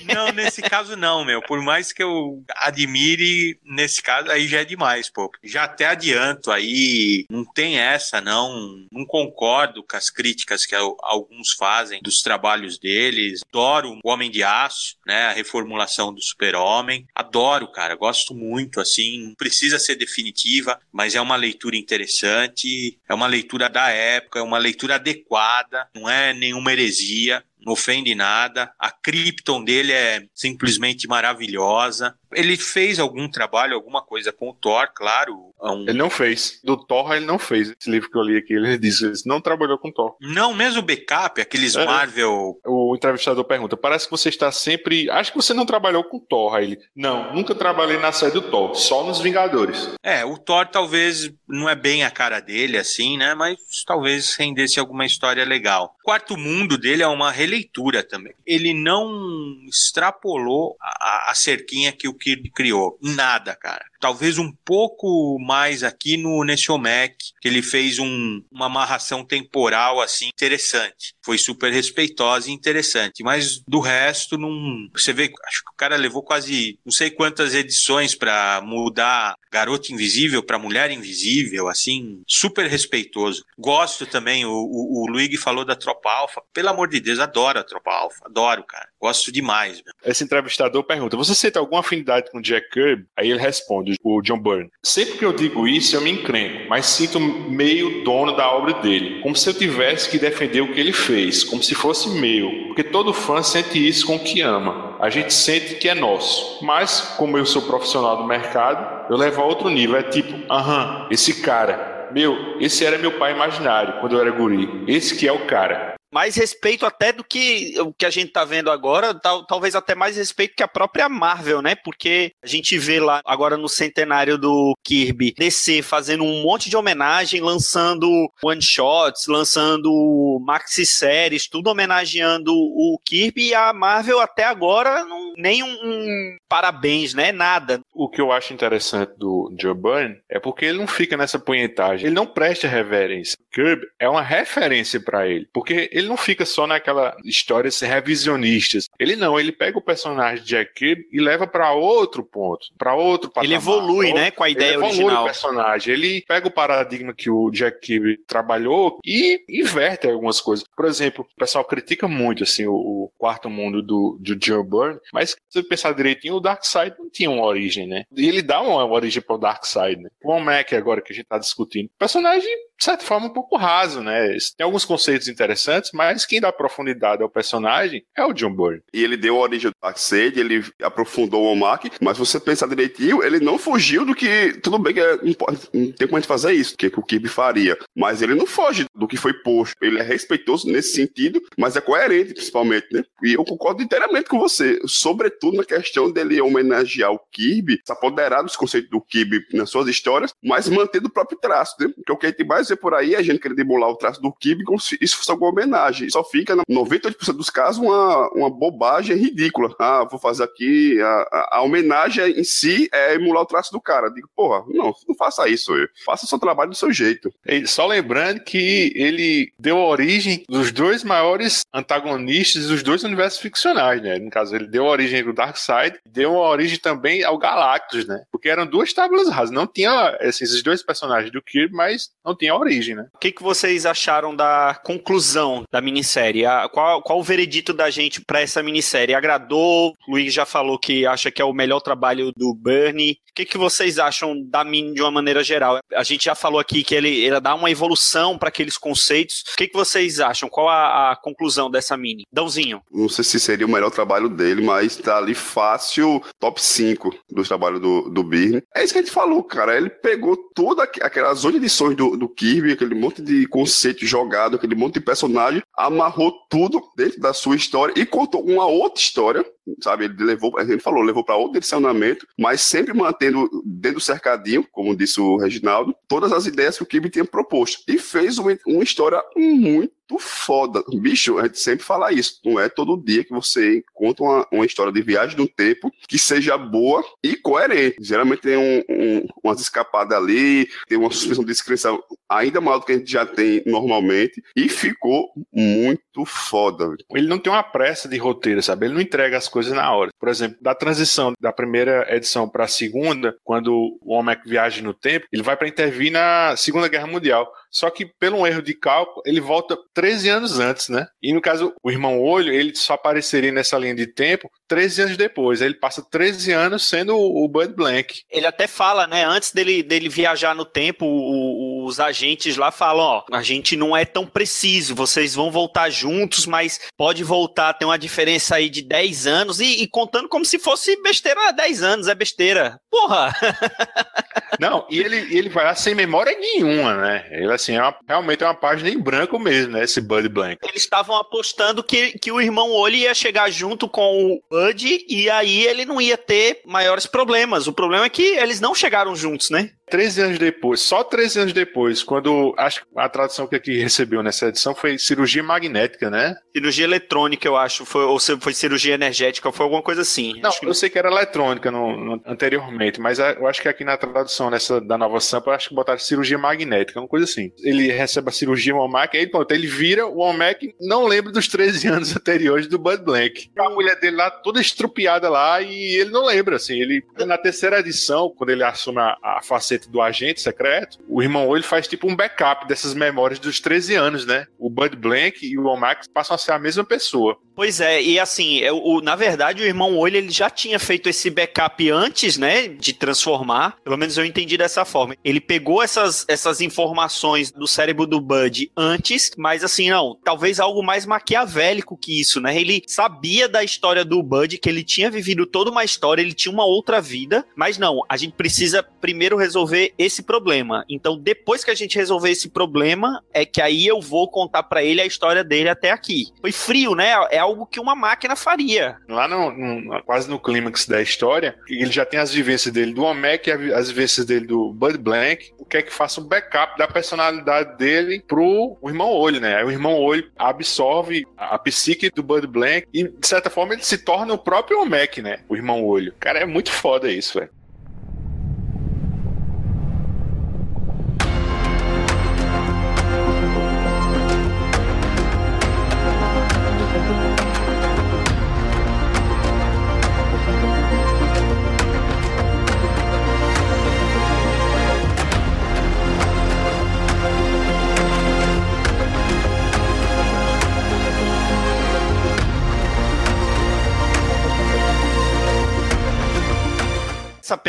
[0.05, 1.32] Não, nesse caso não, meu.
[1.41, 5.31] Por mais que eu admire, nesse caso aí já é demais, pô.
[5.43, 8.87] Já até adianto aí, não tem essa, não.
[8.91, 13.41] Não concordo com as críticas que alguns fazem dos trabalhos deles.
[13.49, 15.27] Adoro o Homem de Aço, né?
[15.27, 17.07] A reformulação do Super-Homem.
[17.15, 17.95] Adoro, cara.
[17.95, 19.27] Gosto muito, assim.
[19.29, 22.99] Não precisa ser definitiva, mas é uma leitura interessante.
[23.09, 25.89] É uma leitura da época, é uma leitura adequada.
[25.95, 28.73] Não é nenhuma heresia não ofende nada.
[28.79, 32.15] A Krypton dele é simplesmente maravilhosa.
[32.35, 35.53] Ele fez algum trabalho, alguma coisa com o Thor, claro.
[35.63, 35.83] Um...
[35.83, 36.61] Ele não fez.
[36.65, 37.71] Do Thor ele não fez.
[37.79, 40.17] Esse livro que eu li aqui, ele disse que não trabalhou com Thor.
[40.21, 41.85] Não, mesmo o backup, aqueles é.
[41.85, 42.59] Marvel.
[42.67, 45.11] O entrevistador pergunta: parece que você está sempre.
[45.11, 46.59] Acho que você não trabalhou com Thor.
[46.59, 49.91] Ele: Não, nunca trabalhei na série do Thor, só nos Vingadores.
[50.03, 53.35] É, o Thor talvez não é bem a cara dele, assim, né?
[53.35, 55.95] Mas talvez rendesse alguma história legal.
[56.01, 58.35] O quarto mundo dele é uma releitura também.
[58.47, 62.99] Ele não extrapolou a, a cerquinha que o Kirby criou.
[63.03, 63.85] Nada, cara.
[64.03, 70.27] Talvez um pouco mais aqui no Nessiomec, que ele fez um, uma amarração temporal assim
[70.27, 71.15] interessante.
[71.25, 73.23] Foi super respeitosa e interessante.
[73.23, 74.51] Mas do resto, não.
[74.93, 79.93] Você vê, acho que o cara levou quase não sei quantas edições para mudar Garoto
[79.93, 83.45] Invisível para Mulher Invisível, assim, super respeitoso.
[83.57, 86.43] Gosto também, o, o, o Luigi falou da Tropa Alfa.
[86.53, 88.19] Pelo amor de Deus, adoro a Tropa Alfa.
[88.25, 88.89] Adoro, cara.
[89.03, 89.83] Gosto demais.
[89.85, 90.13] Meu.
[90.13, 93.05] Esse entrevistador pergunta: Você sente alguma afinidade com Jack Kirby?
[93.17, 94.71] Aí ele responde, o John Byrne.
[94.81, 99.21] Sempre que eu digo isso, eu me encrenco, mas sinto meio dono da obra dele,
[99.21, 102.85] como se eu tivesse que defender o que ele fez, como se fosse meu, porque
[102.85, 104.97] todo fã sente isso com o que ama.
[105.01, 109.43] A gente sente que é nosso, mas como eu sou profissional do mercado, eu levo
[109.43, 109.97] a outro nível.
[109.97, 114.85] É tipo, aham, esse cara, meu, esse era meu pai imaginário quando eu era guri.
[114.87, 118.45] Esse que é o cara mais respeito até do que o que a gente tá
[118.45, 121.75] vendo agora, tal, talvez até mais respeito que a própria Marvel, né?
[121.75, 126.77] Porque a gente vê lá agora no centenário do Kirby DC fazendo um monte de
[126.77, 134.45] homenagem, lançando one shots, lançando maxi séries, tudo homenageando o Kirby e a Marvel até
[134.45, 137.33] agora não nem um, um parabéns, né?
[137.33, 137.81] Nada.
[137.95, 142.07] O que eu acho interessante do Joe Byrne é porque ele não fica nessa punhetagem,
[142.07, 143.37] ele não presta reverência.
[143.53, 148.89] Kirby é uma referência para ele, porque ele não fica só naquela histórias revisionistas.
[148.99, 152.95] Ele não, ele pega o personagem de Jack Kirby e leva para outro ponto, para
[152.95, 153.45] outro patamar.
[153.45, 155.23] Ele evolui, outro, né, com a ideia ele evolui original.
[155.23, 155.95] o personagem.
[155.95, 160.65] Ele pega o paradigma que o Jack Kirby trabalhou e inverte algumas coisas.
[160.77, 165.01] Por exemplo, o pessoal critica muito assim o, o quarto mundo do, do Joe Byrne,
[165.13, 168.05] mas se você pensar direitinho, o Darkseid não tinha uma origem, né?
[168.15, 170.11] E ele dá uma origem para o Darkseid, né?
[170.23, 171.91] O Mac agora que a gente tá discutindo.
[171.99, 172.51] Personagem
[172.83, 174.37] de certa forma, um pouco raso, né?
[174.57, 178.83] Tem alguns conceitos interessantes, mas quem dá profundidade ao personagem é o John Byrne.
[178.93, 183.23] E ele deu a origem do Darkseid, ele aprofundou o Omak, mas você pensar direitinho,
[183.23, 184.53] ele não fugiu do que.
[184.63, 187.29] Tudo bem que é, não, tem como a gente fazer isso, que, que o Kirby
[187.29, 187.77] faria.
[187.97, 189.75] Mas ele não foge do que foi posto.
[189.81, 193.03] Ele é respeitoso nesse sentido, mas é coerente, principalmente, né?
[193.23, 198.43] E eu concordo inteiramente com você, sobretudo na questão dele homenagear o Kirby, se apoderar
[198.43, 201.89] dos conceitos do Kirby nas suas histórias, mas mantendo o próprio traço, né?
[201.95, 203.97] Porque o que a gente mais vê por aí é a gente querer demolar o
[203.97, 205.82] traço do Kirby como se isso fosse alguma homenagem.
[206.11, 209.75] Só fica, em 98% dos casos, uma, uma bobagem ridícula.
[209.79, 211.01] Ah, vou fazer aqui.
[211.01, 214.11] A, a, a homenagem em si é emular o traço do cara.
[214.11, 215.75] Digo, porra, não, não faça isso.
[215.75, 215.89] Eu.
[216.05, 217.33] Faça o seu trabalho do seu jeito.
[217.47, 224.03] E só lembrando que ele deu origem dos dois maiores antagonistas dos dois universos ficcionais,
[224.03, 224.19] né?
[224.19, 228.23] No caso, ele deu origem ao Darkseid, deu origem também ao Galactus, né?
[228.31, 229.51] Porque eram duas tábuas rasas.
[229.51, 233.07] Não tinha assim, esses dois personagens do Kirby, mas não tinha origem, né?
[233.15, 236.45] O que, que vocês acharam da conclusão da minissérie?
[236.73, 239.15] Qual, qual o veredito da gente para essa minissérie?
[239.15, 239.95] Agradou?
[240.09, 243.19] O Luiz já falou que acha que é o melhor trabalho do Bernie.
[243.33, 245.79] O que, que vocês acham da mini de uma maneira geral?
[245.95, 249.43] A gente já falou aqui que ele, ele dá uma evolução para aqueles conceitos.
[249.53, 250.51] O que, que vocês acham?
[250.51, 252.27] Qual a, a conclusão dessa mini?
[252.31, 252.83] Dãozinho.
[252.91, 257.49] Não sei se seria o melhor trabalho dele, mas tá ali fácil, top 5 dos
[257.49, 258.63] trabalhos do, do Byrne.
[258.75, 259.77] É isso que a gente falou, cara.
[259.77, 264.75] Ele pegou todas aquelas oito edições do, do Kirby, aquele monte de conceito jogado, aquele
[264.75, 269.45] monte de personagem, amarrou tudo dentro da sua história e contou uma outra história,
[269.83, 270.05] sabe?
[270.05, 274.67] Ele levou, a gente falou, levou para outro direcionamento, mas sempre mantendo dentro do cercadinho,
[274.71, 277.83] como disse o Reginaldo, todas as ideias que o Kirby tinha proposto.
[277.89, 280.83] E fez uma, uma história muito foda.
[281.01, 282.41] Bicho, a gente sempre fala isso.
[282.45, 286.19] Não é todo dia que você conta uma, uma história de viagem no tempo que
[286.19, 287.97] seja boa e coerente.
[288.01, 291.99] Geralmente tem um, um, umas escapadas ali, tem uma suspensão de descrença
[292.29, 296.95] ainda maior do que a gente já tem normalmente, e ficou muito foda.
[297.15, 298.87] Ele não tem uma pressa de roteiro, sabe?
[298.87, 300.11] Ele não entrega as coisas na hora.
[300.19, 304.95] Por exemplo, da transição da primeira edição para a segunda, quando o homem viaja no
[304.95, 307.53] tempo, ele vai para intervir na Segunda Guerra Mundial.
[307.73, 311.07] Só que, pelo um erro de cálculo, ele volta 13 anos antes, né?
[311.23, 315.17] E no caso, o irmão Olho, ele só apareceria nessa linha de tempo 13 anos
[315.17, 315.61] depois.
[315.61, 318.23] Aí ele passa 13 anos sendo o Bud Blank.
[318.31, 319.25] Ele até fala, né?
[319.25, 323.97] Antes dele, dele viajar no tempo, o, os agentes lá falam: ó, a gente não
[323.97, 328.83] é tão preciso, vocês vão voltar juntos, mas pode voltar, tem uma diferença aí de
[328.83, 332.79] 10 anos, e, e contando como se fosse besteira 10 anos, é besteira.
[332.91, 333.35] Porra!
[334.61, 337.27] Não, e ele, ele vai lá sem memória nenhuma, né?
[337.31, 339.85] Ele, assim, é uma, realmente é uma página em branco mesmo, né?
[339.85, 340.59] Esse Bud Blank.
[340.63, 345.31] Eles estavam apostando que, que o irmão Oli ia chegar junto com o Bud e
[345.31, 347.67] aí ele não ia ter maiores problemas.
[347.67, 349.71] O problema é que eles não chegaram juntos, né?
[349.93, 354.23] 13 anos depois, só 13 anos depois, quando acho que a tradução que aqui recebeu
[354.23, 356.35] nessa edição foi cirurgia magnética, né?
[356.57, 360.41] Cirurgia eletrônica, eu acho, foi, ou foi cirurgia energética, foi alguma coisa assim.
[360.41, 360.65] Não, que...
[360.65, 364.49] eu sei que era eletrônica no, no, anteriormente, mas eu acho que aqui na tradução
[364.49, 367.53] nessa da nova sampa, acho que botaram cirurgia magnética, uma coisa assim.
[367.59, 371.89] Ele recebe a cirurgia Womack, aí pronto, ele vira o Womack, não lembra dos 13
[371.89, 373.51] anos anteriores do Bud Blank.
[373.59, 377.81] A mulher dele lá toda estrupiada lá e ele não lembra, assim, ele na terceira
[377.81, 382.11] edição, quando ele assume a, a faceta do agente secreto, o irmão Olho faz tipo
[382.11, 384.47] um backup dessas memórias dos 13 anos, né?
[384.59, 387.39] O Bud Blank e o Womack passam a ser a mesma pessoa.
[387.55, 391.09] Pois é, e assim, eu, o, na verdade o irmão Olho ele já tinha feito
[391.09, 395.15] esse backup antes, né, de transformar, pelo menos eu entendi dessa forma.
[395.23, 400.83] Ele pegou essas, essas informações do cérebro do Bud antes, mas assim, não, talvez algo
[400.83, 402.59] mais maquiavélico que isso, né?
[402.59, 406.53] Ele sabia da história do Bud, que ele tinha vivido toda uma história, ele tinha
[406.53, 410.85] uma outra vida, mas não, a gente precisa primeiro resolver esse problema.
[410.89, 414.83] Então, depois que a gente resolver esse problema, é que aí eu vou contar para
[414.83, 416.29] ele a história dele até aqui.
[416.41, 417.13] Foi frio, né?
[417.31, 418.97] É algo que uma máquina faria.
[419.09, 423.03] Lá no, no- quase no clímax da história, ele já tem as vivências dele do
[423.05, 426.77] Omek e as vivências dele do Bud Blank, o que é que faça um backup
[426.79, 429.57] da personalidade dele pro o irmão Olho, né?
[429.57, 433.75] Aí o irmão Olho absorve a, a psique do Bud Blank e, de certa forma,
[433.75, 435.41] ele se torna o próprio Omek, né?
[435.49, 436.15] O irmão Olho.
[436.21, 437.51] Cara, é muito foda isso, velho.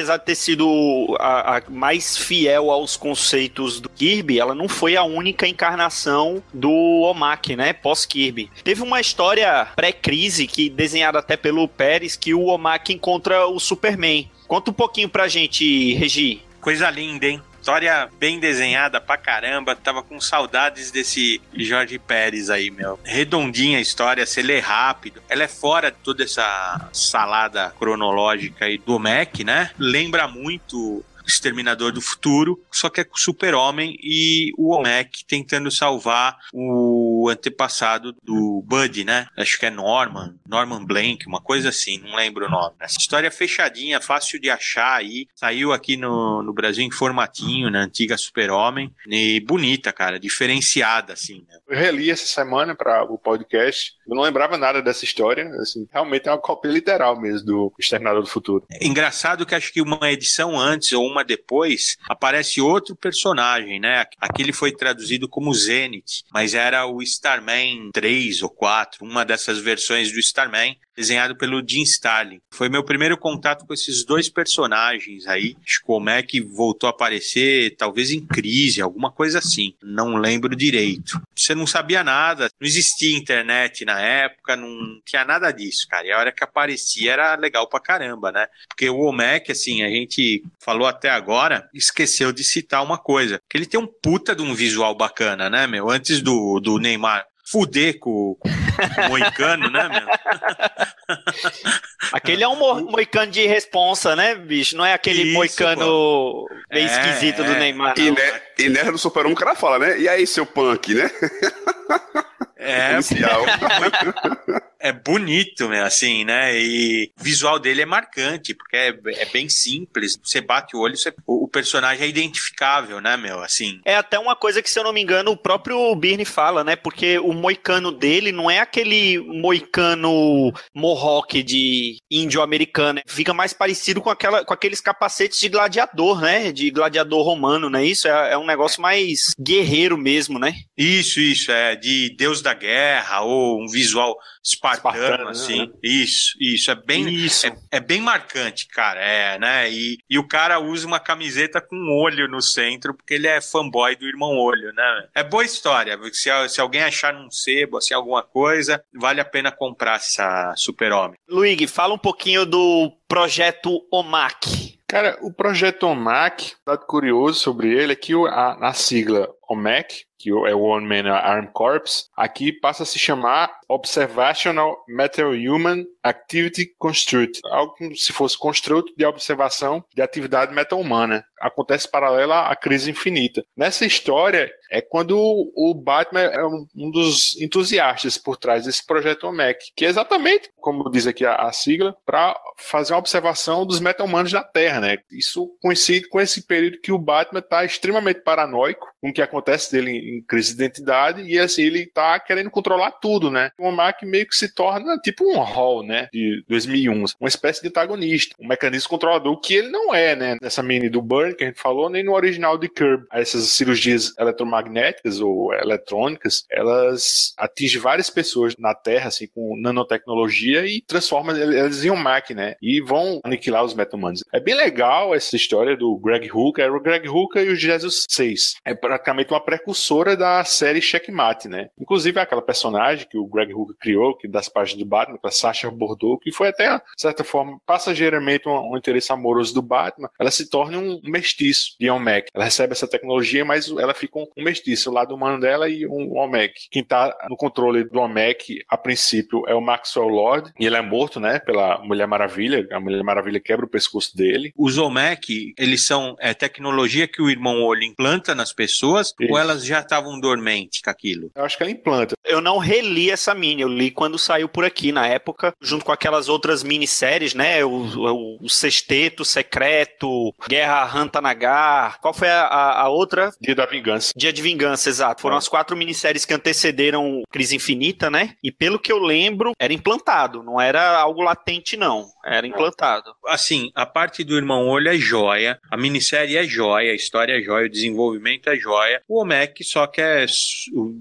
[0.03, 4.97] Apesar de ter sido a, a mais fiel aos conceitos do Kirby, ela não foi
[4.97, 7.73] a única encarnação do Omak, né?
[7.73, 8.49] Pós-Kirby.
[8.63, 14.29] Teve uma história pré-crise, que desenhada até pelo Pérez, que o Omak encontra o Superman.
[14.47, 16.41] Conta um pouquinho pra gente, Regi.
[16.59, 17.41] Coisa linda, hein?
[17.63, 19.73] História bem desenhada pra caramba.
[19.73, 22.99] Tava com saudades desse Jorge Pérez aí, meu.
[23.05, 25.23] Redondinha a história, você lê rápido.
[25.29, 29.71] Ela é fora de toda essa salada cronológica aí do Mac, né?
[29.79, 35.71] Lembra muito Exterminador do Futuro, só que é com o Super-Homem e o Omek tentando
[35.71, 39.27] salvar o antepassado do Bud, né?
[39.37, 42.75] Acho que é Norman, Norman Blank, uma coisa assim, não lembro o nome.
[42.79, 45.27] Essa história é fechadinha, fácil de achar aí.
[45.35, 48.93] Saiu aqui no, no Brasil em formatinho, na antiga Super-Homem.
[49.07, 51.45] E bonita, cara, diferenciada, assim.
[51.47, 51.57] Né?
[51.67, 53.93] Eu reli essa semana para o podcast.
[54.07, 55.49] Eu não lembrava nada dessa história.
[55.61, 58.65] Assim, realmente é uma cópia literal mesmo do Exterminador do Futuro.
[58.71, 64.05] É engraçado que acho que uma edição antes ou uma depois aparece outro personagem, né?
[64.19, 70.11] Aquele foi traduzido como Zenith, mas era o Starman 3 ou 4, uma dessas versões
[70.11, 72.39] do Starman, desenhado pelo Jim Starlin.
[72.51, 75.55] Foi meu primeiro contato com esses dois personagens aí.
[75.65, 79.73] Acho que o Mac voltou a aparecer, talvez em crise, alguma coisa assim.
[79.81, 81.21] Não lembro direito.
[81.35, 86.07] Você não sabia nada, não existia internet na época, não tinha nada disso, cara.
[86.07, 88.47] E a hora que aparecia era legal pra caramba, né?
[88.67, 93.39] Porque o Omek, assim, a gente falou até agora, esqueceu de citar uma coisa.
[93.49, 95.89] Que ele tem um puta de um visual bacana, né, meu?
[95.89, 100.07] Antes do, do Neymar fuder com, com o Moicano, né, meu?
[102.13, 104.77] Aquele é um mo moicano de responsa, né, bicho?
[104.77, 107.59] Não é aquele Isso, moicano meio É, esquisito do é.
[107.59, 107.93] Neymar.
[107.97, 109.99] E, né, e nessa do Super-Homem o cara fala, né?
[109.99, 111.11] E aí, seu punk, né?
[112.63, 113.43] É, Policial.
[114.83, 116.55] é bonito, meu, assim, né?
[116.59, 120.19] E o visual dele é marcante, porque é, é bem simples.
[120.21, 123.41] Você bate o olho, você- o, o personagem é identificável, né, meu?
[123.41, 126.63] Assim, É até uma coisa que, se eu não me engano, o próprio Birne fala,
[126.63, 126.75] né?
[126.75, 132.93] Porque o moicano dele não é aquele moicano mohawk de índio-americano.
[132.95, 133.01] né?
[133.07, 136.51] Fica mais parecido com, aquela, com aqueles capacetes de gladiador, né?
[136.51, 138.07] De gladiador romano, não é isso?
[138.07, 140.53] É, é um negócio mais guerreiro mesmo, né?
[140.77, 145.31] Isso, isso, é de Deus da Guerra ou um visual espartano, Espartano, né?
[145.31, 145.71] assim.
[145.81, 147.47] Isso, isso, é bem, Isso.
[147.47, 149.71] é, é bem marcante, cara, é, né?
[149.71, 153.39] E, e o cara usa uma camiseta com um olho no centro porque ele é
[153.39, 155.07] fanboy do irmão Olho, né?
[155.15, 159.51] É boa história, se, se alguém achar num sebo, assim, alguma coisa, vale a pena
[159.51, 161.17] comprar essa Super-Homem.
[161.29, 164.77] Luigi, fala um pouquinho do projeto OMAC.
[164.87, 170.05] Cara, o projeto OMAC, dado curioso sobre ele é que o- a, a sigla OMAC,
[170.23, 175.83] que é o One Man Arm Corps, aqui passa a se chamar Observational Metal Human
[176.01, 181.25] Activity Construct, algo como se fosse construto de observação de atividade meta-humana.
[181.41, 183.43] Acontece paralela à crise infinita.
[183.55, 189.59] Nessa história é quando o Batman é um dos entusiastas por trás desse projeto OMAC,
[189.75, 194.31] que é exatamente, como diz aqui a, a sigla, para fazer uma observação dos meta-humanos
[194.31, 194.97] na Terra, né?
[195.11, 199.32] Isso coincide com esse período que o Batman está extremamente paranoico com o que acontece
[199.71, 203.51] dele em, crise de identidade e assim ele tá querendo controlar tudo, né?
[203.57, 206.07] O OMAC meio que se torna tipo um Hall, né?
[206.11, 210.37] De 2001, uma espécie de antagonista, um mecanismo controlador que ele não é, né?
[210.41, 213.05] Nessa mini do Burn que a gente falou, nem no original de Kirby.
[213.11, 220.81] Essas cirurgias eletromagnéticas ou eletrônicas, elas atingem várias pessoas na Terra, assim, com nanotecnologia e
[220.81, 222.55] transformam elas em um Mac, né?
[222.61, 224.23] E vão aniquilar os meta-humanos.
[224.33, 228.05] É bem legal essa história do Greg Hooker, era o Greg Hooker e o Jesus
[228.09, 228.55] 6.
[228.65, 231.69] É pra praticamente uma precursora da série Checkmate, né?
[231.79, 235.69] Inclusive aquela personagem que o Greg Hooker criou, que das páginas de Batman, a Sasha
[235.71, 240.31] Bordeaux, que foi até, de certa forma, passageiramente um, um interesse amoroso do Batman, ela
[240.31, 242.29] se torna um mestiço de Omek.
[242.33, 245.85] Ela recebe essa tecnologia, mas ela fica um, um mestiço, o lado humano dela e
[245.87, 246.53] um Omek.
[246.69, 250.81] Quem tá no controle do Omek, a princípio, é o Maxwell Lord, e ele é
[250.81, 252.67] morto, né, pela Mulher Maravilha.
[252.71, 254.53] A Mulher Maravilha quebra o pescoço dele.
[254.57, 259.31] Os Omek, eles são é, tecnologia que o irmão Olho implanta nas pessoas Isso.
[259.31, 261.31] ou elas já estavam dormentes com aquilo?
[261.35, 262.15] Eu acho que ela implanta.
[262.25, 265.91] Eu não reli essa mini, eu li quando saiu por aqui na época, junto com
[265.91, 267.63] aquelas outras minisséries, né?
[267.63, 271.99] O, o, o Sexteto Secreto, Guerra Rantanagar.
[272.01, 273.31] Qual foi a, a, a outra?
[273.41, 274.11] Dia da Vingança.
[274.15, 275.21] Dia de Vingança, exato.
[275.21, 275.39] Foram É.
[275.39, 278.35] as quatro minisséries que antecederam Crise Infinita, né?
[278.43, 282.05] E pelo que eu lembro, era implantado, não era algo latente, não.
[282.25, 283.13] Era implantado.
[283.27, 287.41] Assim, a parte do irmão Olho é joia, a minissérie é joia, a história é
[287.41, 289.01] joia, o desenvolvimento é joia.
[289.07, 290.25] O Omek só que é,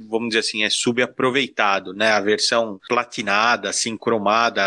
[0.08, 2.10] vamos dizer assim, é subaproveitado, né?
[2.10, 4.62] A versão platinada, assim, cromada,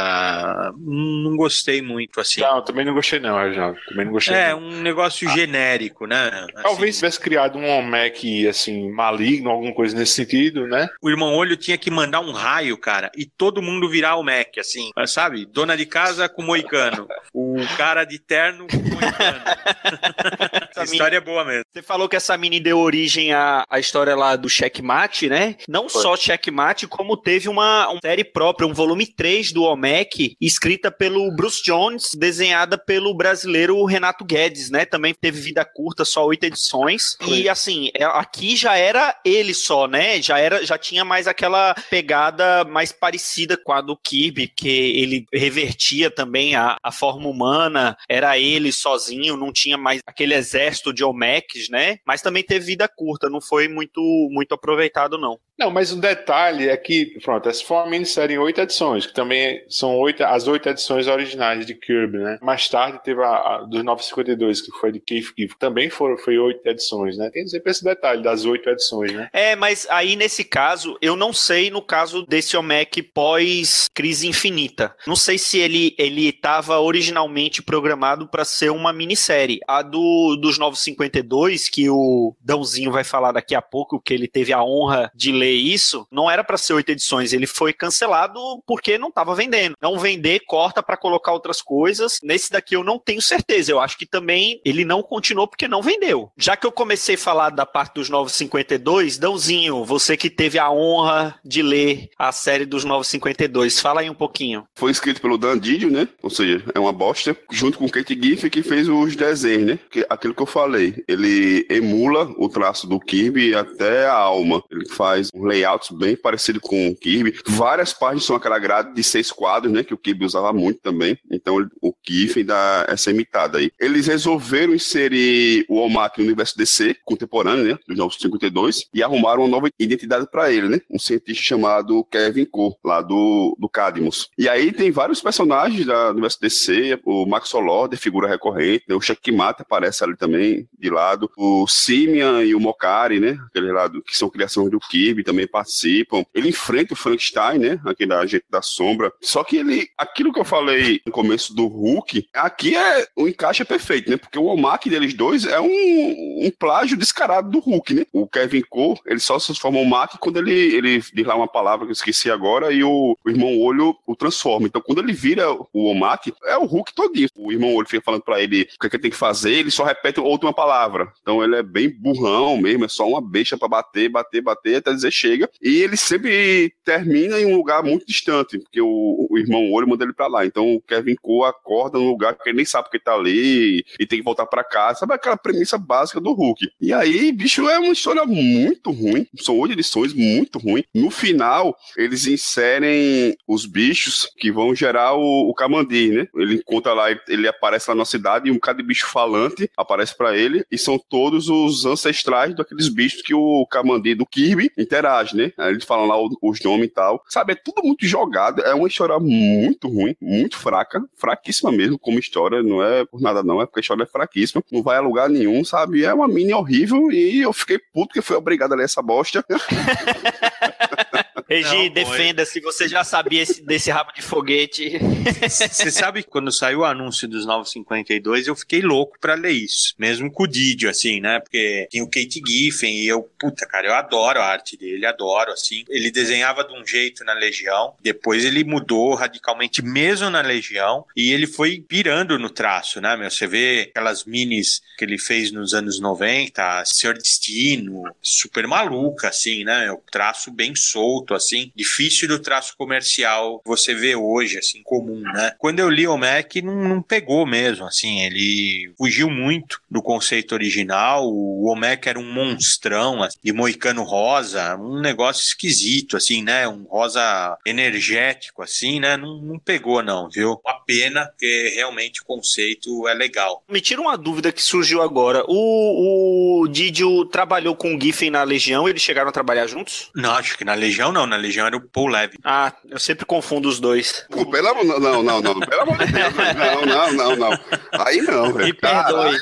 [0.77, 2.41] não gostei muito, assim.
[2.41, 3.77] Não, também não gostei não, Reginaldo.
[3.87, 4.35] Também não gostei.
[4.35, 4.59] É, não.
[4.59, 6.27] um negócio genérico, né?
[6.27, 10.87] Assim, Talvez tivesse criado um Omek, assim, maligno, alguma coisa nesse sentido, né?
[11.01, 14.57] O irmão Olho tinha que mandar um raio, cara, e todo mundo virar o Mac,
[14.57, 15.45] assim, sabe?
[15.45, 19.41] Dona de casa com moicano, o cara de terno com moicano.
[20.75, 21.63] a história é boa mesmo.
[21.71, 25.55] Você falou que essa mini deu origem à, à história lá do Checkmate, né?
[25.67, 26.01] Não Foi.
[26.01, 31.31] só Checkmate, como teve uma, uma série própria, um volume 3 do Omek, escrita pelo
[31.35, 34.85] Bruce Jones, desenhada pelo brasileiro Renato Guedes, né?
[34.85, 37.15] Também teve vida curta, só oito edições.
[37.27, 40.21] E assim, é- aqui já era ele só, né?
[40.21, 45.25] Já era, já tinha mais aquela pegada mais parecida com a do Kirby, que ele
[45.33, 51.03] revertia também a, a forma humana, era ele sozinho, não tinha mais aquele exército de
[51.03, 51.97] Omecs, né?
[52.05, 54.01] Mas também teve vida curta, não foi muito,
[54.31, 55.39] muito aproveitado, não.
[55.57, 59.13] Não, mas o detalhe é que, pronto, essa foi uma minissérie em oito edições, que
[59.13, 62.37] também são oito, as oito edições originais de Kirby, né?
[62.41, 66.37] Mais tarde teve a, a dos 952, que foi de Keith Giffen, também foram, foi
[66.37, 67.29] oito edições, né?
[67.29, 69.29] Tem sempre esse detalhe das oito edições, né?
[69.31, 74.93] É, mas aí nesse caso, eu não sei no caso desse Omec pós Crise Infinita.
[75.07, 79.59] Não sei se ele ele estava originalmente programado para ser uma minissérie.
[79.67, 84.51] A do dos 952, que o Dãozinho vai falar daqui a pouco, que ele teve
[84.51, 87.33] a honra de ler isso, não era para ser oito edições.
[87.33, 89.75] Ele foi cancelado porque não estava vendendo.
[89.81, 92.19] Não vender, corta para colocar outras coisas.
[92.23, 93.71] Nesse daqui eu não tenho certeza.
[93.71, 96.31] Eu acho que também ele não continuou porque não vendeu.
[96.37, 100.71] Já que eu comecei a falar da parte dos 952, Dãozinho, você que teve a
[100.71, 104.65] honra de ler a série dos 952, fala aí um pouquinho.
[104.75, 106.07] Foi escrito pelo Dan Didio, né?
[106.21, 107.35] Ou seja, é uma bosta.
[107.51, 109.79] Junto com Kate Giffen, que fez os desenhos, né?
[110.09, 111.03] Aquilo que eu falei.
[111.07, 114.63] Ele emula o traço do Kirby até a alma.
[114.71, 117.37] Ele faz um layout bem parecido com o Kirby.
[117.45, 119.83] Várias páginas são aquela grade de seis quadros, né?
[119.83, 121.17] Que o Kirby usava muito também.
[121.29, 123.71] Então o Giffen dá essa imitada aí.
[123.79, 127.79] Eles resolveram inserir o Omak no universo DC, contemporâneo, né?
[127.87, 130.79] Dos 952, e arrumaram uma nova identidade para ele, né?
[130.89, 134.29] Um cientista chamado Kevin Cole, lá do, do Cadmus.
[134.37, 138.95] E aí tem vários personagens da, do universo DC, o Max Lord, figura recorrente, né?
[138.95, 143.37] o Checkmate aparece ali também, de lado, o Simian e o Mokari, né?
[143.47, 146.23] Aquele lado que são criações do Kirby, também participam.
[146.33, 147.79] Ele enfrenta o Frankenstein, né?
[147.85, 149.11] Aquele agente da sombra.
[149.21, 153.63] Só que ele, aquilo que eu falei no começo do Hulk, aqui é o encaixe
[153.63, 154.17] é perfeito, né?
[154.17, 158.05] Porque o Omak deles dois é um, um plágio descarado do Hulk, né?
[158.13, 161.47] O Kevin Cole, ele só se transforma o Mac quando ele, ele diz lá uma
[161.47, 164.67] palavra que eu esqueci agora e o, o irmão Olho o transforma.
[164.67, 167.29] Então, quando ele vira o Omak, é o Hulk todinho.
[167.35, 169.53] O irmão Olho fica falando pra ele o que, é que ele tem que fazer,
[169.53, 171.11] ele só repete outra uma palavra.
[171.21, 174.93] Então, ele é bem burrão mesmo, é só uma besta pra bater, bater, bater, até
[174.93, 175.49] dizer chega.
[175.61, 180.03] E ele sempre termina em um lugar muito distante, porque o, o irmão Olho manda
[180.03, 180.45] ele pra lá.
[180.45, 183.83] Então, o Kevin Cole acorda num lugar que ele nem sabe que ele tá ali
[183.99, 184.99] e tem que voltar pra casa.
[184.99, 186.69] Sabe aquela premissa básica do Hulk?
[186.79, 189.25] E aí, bicho, é uma história muito ruim.
[189.37, 190.83] São oito edições muito ruim.
[190.93, 196.27] No final, eles inserem os bichos que vão gerar o, Kamandir, né?
[196.35, 200.15] Ele encontra lá, ele aparece lá na cidade e um bocado de bicho falante aparece
[200.15, 205.04] pra ele e são todos os ancestrais daqueles bichos que o Kamandir do Kirby interage,
[205.33, 205.51] né?
[205.57, 207.23] Aí eles falam lá os nomes e tal.
[207.29, 208.61] Sabe, é tudo muito jogado.
[208.61, 212.61] É uma história muito ruim, muito fraca, fraquíssima mesmo como história.
[212.63, 214.63] Não é por nada não, é porque a história é fraquíssima.
[214.71, 216.03] Não vai a lugar nenhum, sabe?
[216.03, 219.45] É uma mini horrível e eu fiquei puto que fui obrigado a ler essa bosta.
[221.47, 224.99] Regi, defenda-se, você já sabia esse, desse rabo de foguete.
[225.45, 229.93] Você sabe que quando saiu o anúncio dos 952, eu fiquei louco pra ler isso.
[229.97, 231.39] Mesmo com o Didio, assim, né?
[231.39, 235.51] Porque tem o Kate Giffen e eu, puta, cara, eu adoro a arte dele, adoro,
[235.51, 235.83] assim.
[235.89, 241.31] Ele desenhava de um jeito na Legião, depois ele mudou radicalmente mesmo na Legião e
[241.31, 243.29] ele foi pirando no traço, né, meu?
[243.29, 249.63] Você vê aquelas minis que ele fez nos anos 90, Senhor Destino, super maluca, assim,
[249.63, 249.91] né?
[249.91, 255.53] O traço bem solto, assim, difícil do traço comercial você vê hoje, assim, comum, né?
[255.57, 260.53] Quando eu li o Mac, não, não pegou mesmo, assim, ele fugiu muito do conceito
[260.53, 261.27] original.
[261.27, 266.67] O Omek era um monstrão, assim, de moicano rosa, um negócio esquisito, assim, né?
[266.67, 269.17] Um rosa energético, assim, né?
[269.17, 270.59] Não, não pegou, não, viu?
[270.65, 273.63] Uma pena, porque realmente o conceito é legal.
[273.69, 275.43] Me tira uma dúvida que surgiu agora.
[275.47, 280.09] O, o Didio trabalhou com o Giffen na Legião, eles chegaram a trabalhar juntos?
[280.15, 282.37] Não, acho que na Legião não, na Legião era o Paul Levy.
[282.43, 284.25] Ah, eu sempre confundo os dois.
[284.29, 287.59] Pô, pelo amor, não, não, não, pelo amor de Deus, não, não, não, não.
[288.05, 288.65] Aí não, velho.
[288.65, 289.37] Me perdoe.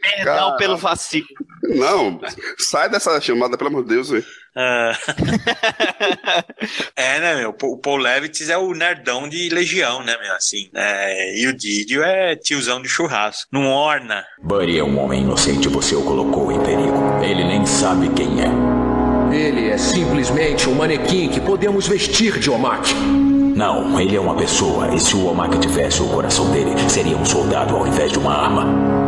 [0.00, 0.56] Perdão Caralho.
[0.56, 1.26] pelo vacilo.
[1.62, 2.20] Não,
[2.58, 4.24] sai dessa chamada, pelo amor de Deus, velho.
[4.56, 4.92] Ah.
[6.96, 7.54] é, né, meu?
[7.62, 10.34] O Paul Levitz é o nerdão de Legião, né, meu?
[10.34, 10.70] Assim.
[10.74, 13.48] É, e o Didio é tiozão de churrasco.
[13.52, 14.24] Não orna.
[14.42, 17.22] Buddy é um homem inocente, você o colocou em perigo.
[17.22, 18.67] Ele nem sabe quem é.
[19.38, 22.92] Ele é simplesmente um manequim que podemos vestir de Omak.
[23.54, 27.24] Não, ele é uma pessoa, e se o Omak tivesse o coração dele, seria um
[27.24, 29.07] soldado ao invés de uma arma.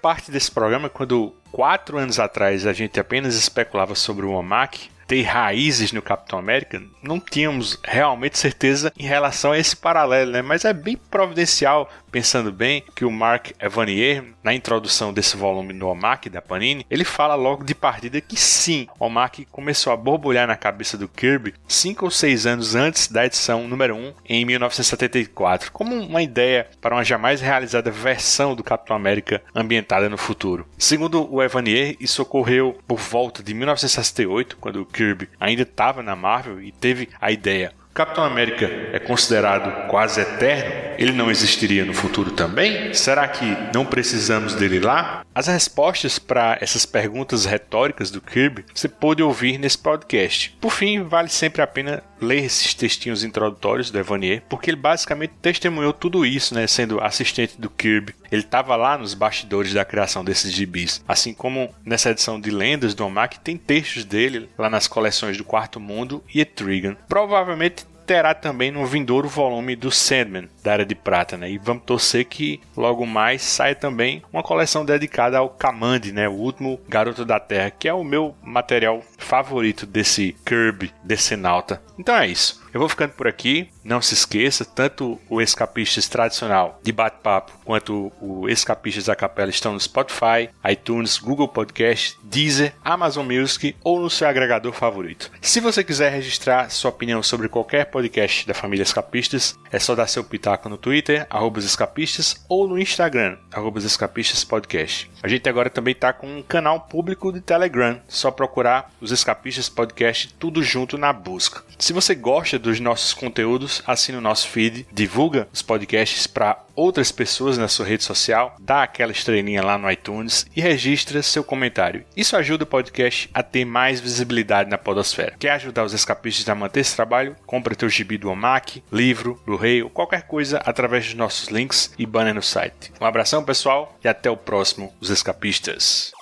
[0.00, 5.22] Parte desse programa, quando quatro anos atrás a gente apenas especulava sobre o Omak ter
[5.22, 10.40] raízes no Capitão América, não tínhamos realmente certeza em relação a esse paralelo, né?
[10.40, 15.88] Mas é bem providencial, pensando bem, que o Mark Evanier, na introdução desse volume no
[15.88, 20.46] Omak da Panini, ele fala logo de partida que sim, o Omak começou a borbulhar
[20.46, 25.72] na cabeça do Kirby cinco ou seis anos antes da edição número 1, em 1974,
[25.72, 30.68] como uma ideia para uma jamais realizada versão do Capitão América ambientada no futuro.
[30.78, 36.14] Segundo o Evanier, isso ocorreu por volta de 1968, quando o Kirby ainda estava na
[36.14, 37.72] Marvel e teve a ideia.
[37.94, 40.94] Capitão América é considerado quase eterno?
[40.96, 42.94] Ele não existiria no futuro também?
[42.94, 43.44] Será que
[43.74, 45.24] não precisamos dele lá?
[45.34, 50.56] As respostas para essas perguntas retóricas do Kirby você pôde ouvir nesse podcast.
[50.60, 55.32] Por fim, vale sempre a pena ler esses textinhos introdutórios do Evanier, porque ele basicamente
[55.40, 58.14] testemunhou tudo isso, né, sendo assistente do Kirby.
[58.30, 61.02] Ele estava lá nos bastidores da criação desses gibis.
[61.06, 65.44] Assim como nessa edição de Lendas do Omak, tem textos dele lá nas coleções do
[65.44, 66.96] Quarto Mundo e Etrigan.
[67.08, 71.48] Provavelmente terá também no vindouro volume do Sandman, da Era de Prata, né?
[71.48, 76.28] E vamos torcer que logo mais saia também uma coleção dedicada ao Kamand, né?
[76.28, 81.80] O último Garoto da Terra, que é o meu material favorito desse Kirby, desse nauta.
[81.96, 82.60] Então é isso.
[82.72, 83.68] Eu vou ficando por aqui.
[83.82, 89.72] Não se esqueça, tanto o Escapistas tradicional de bate-papo quanto o Escapistas da Capela estão
[89.72, 95.30] no Spotify, iTunes, Google Podcast, Deezer, Amazon Music ou no seu agregador favorito.
[95.40, 100.06] Se você quiser registrar sua opinião sobre qualquer podcast da família Escapistas, é só dar
[100.06, 101.26] seu pitaco no Twitter,
[101.58, 105.10] escapistas, ou no Instagram, arroba escapistas podcast.
[105.22, 109.68] A gente agora também está com um canal público de Telegram, só procurar os Escapistas
[109.68, 111.62] Podcast tudo junto na busca.
[111.78, 117.12] Se você gosta dos nossos conteúdos, assine o nosso feed, divulga os podcasts para outras
[117.12, 122.04] pessoas na sua rede social, dá aquela estrelinha lá no iTunes e registra seu comentário.
[122.16, 125.34] Isso ajuda o podcast a ter mais visibilidade na podosfera.
[125.38, 127.36] Quer ajudar os escapistas a manter esse trabalho?
[127.46, 132.06] Compre teu gibi do Omak, livro, Blu-ray ou qualquer coisa através dos nossos links e
[132.06, 132.92] banner no site.
[133.00, 136.12] Um abração pessoal e até o próximo Os Escapistas.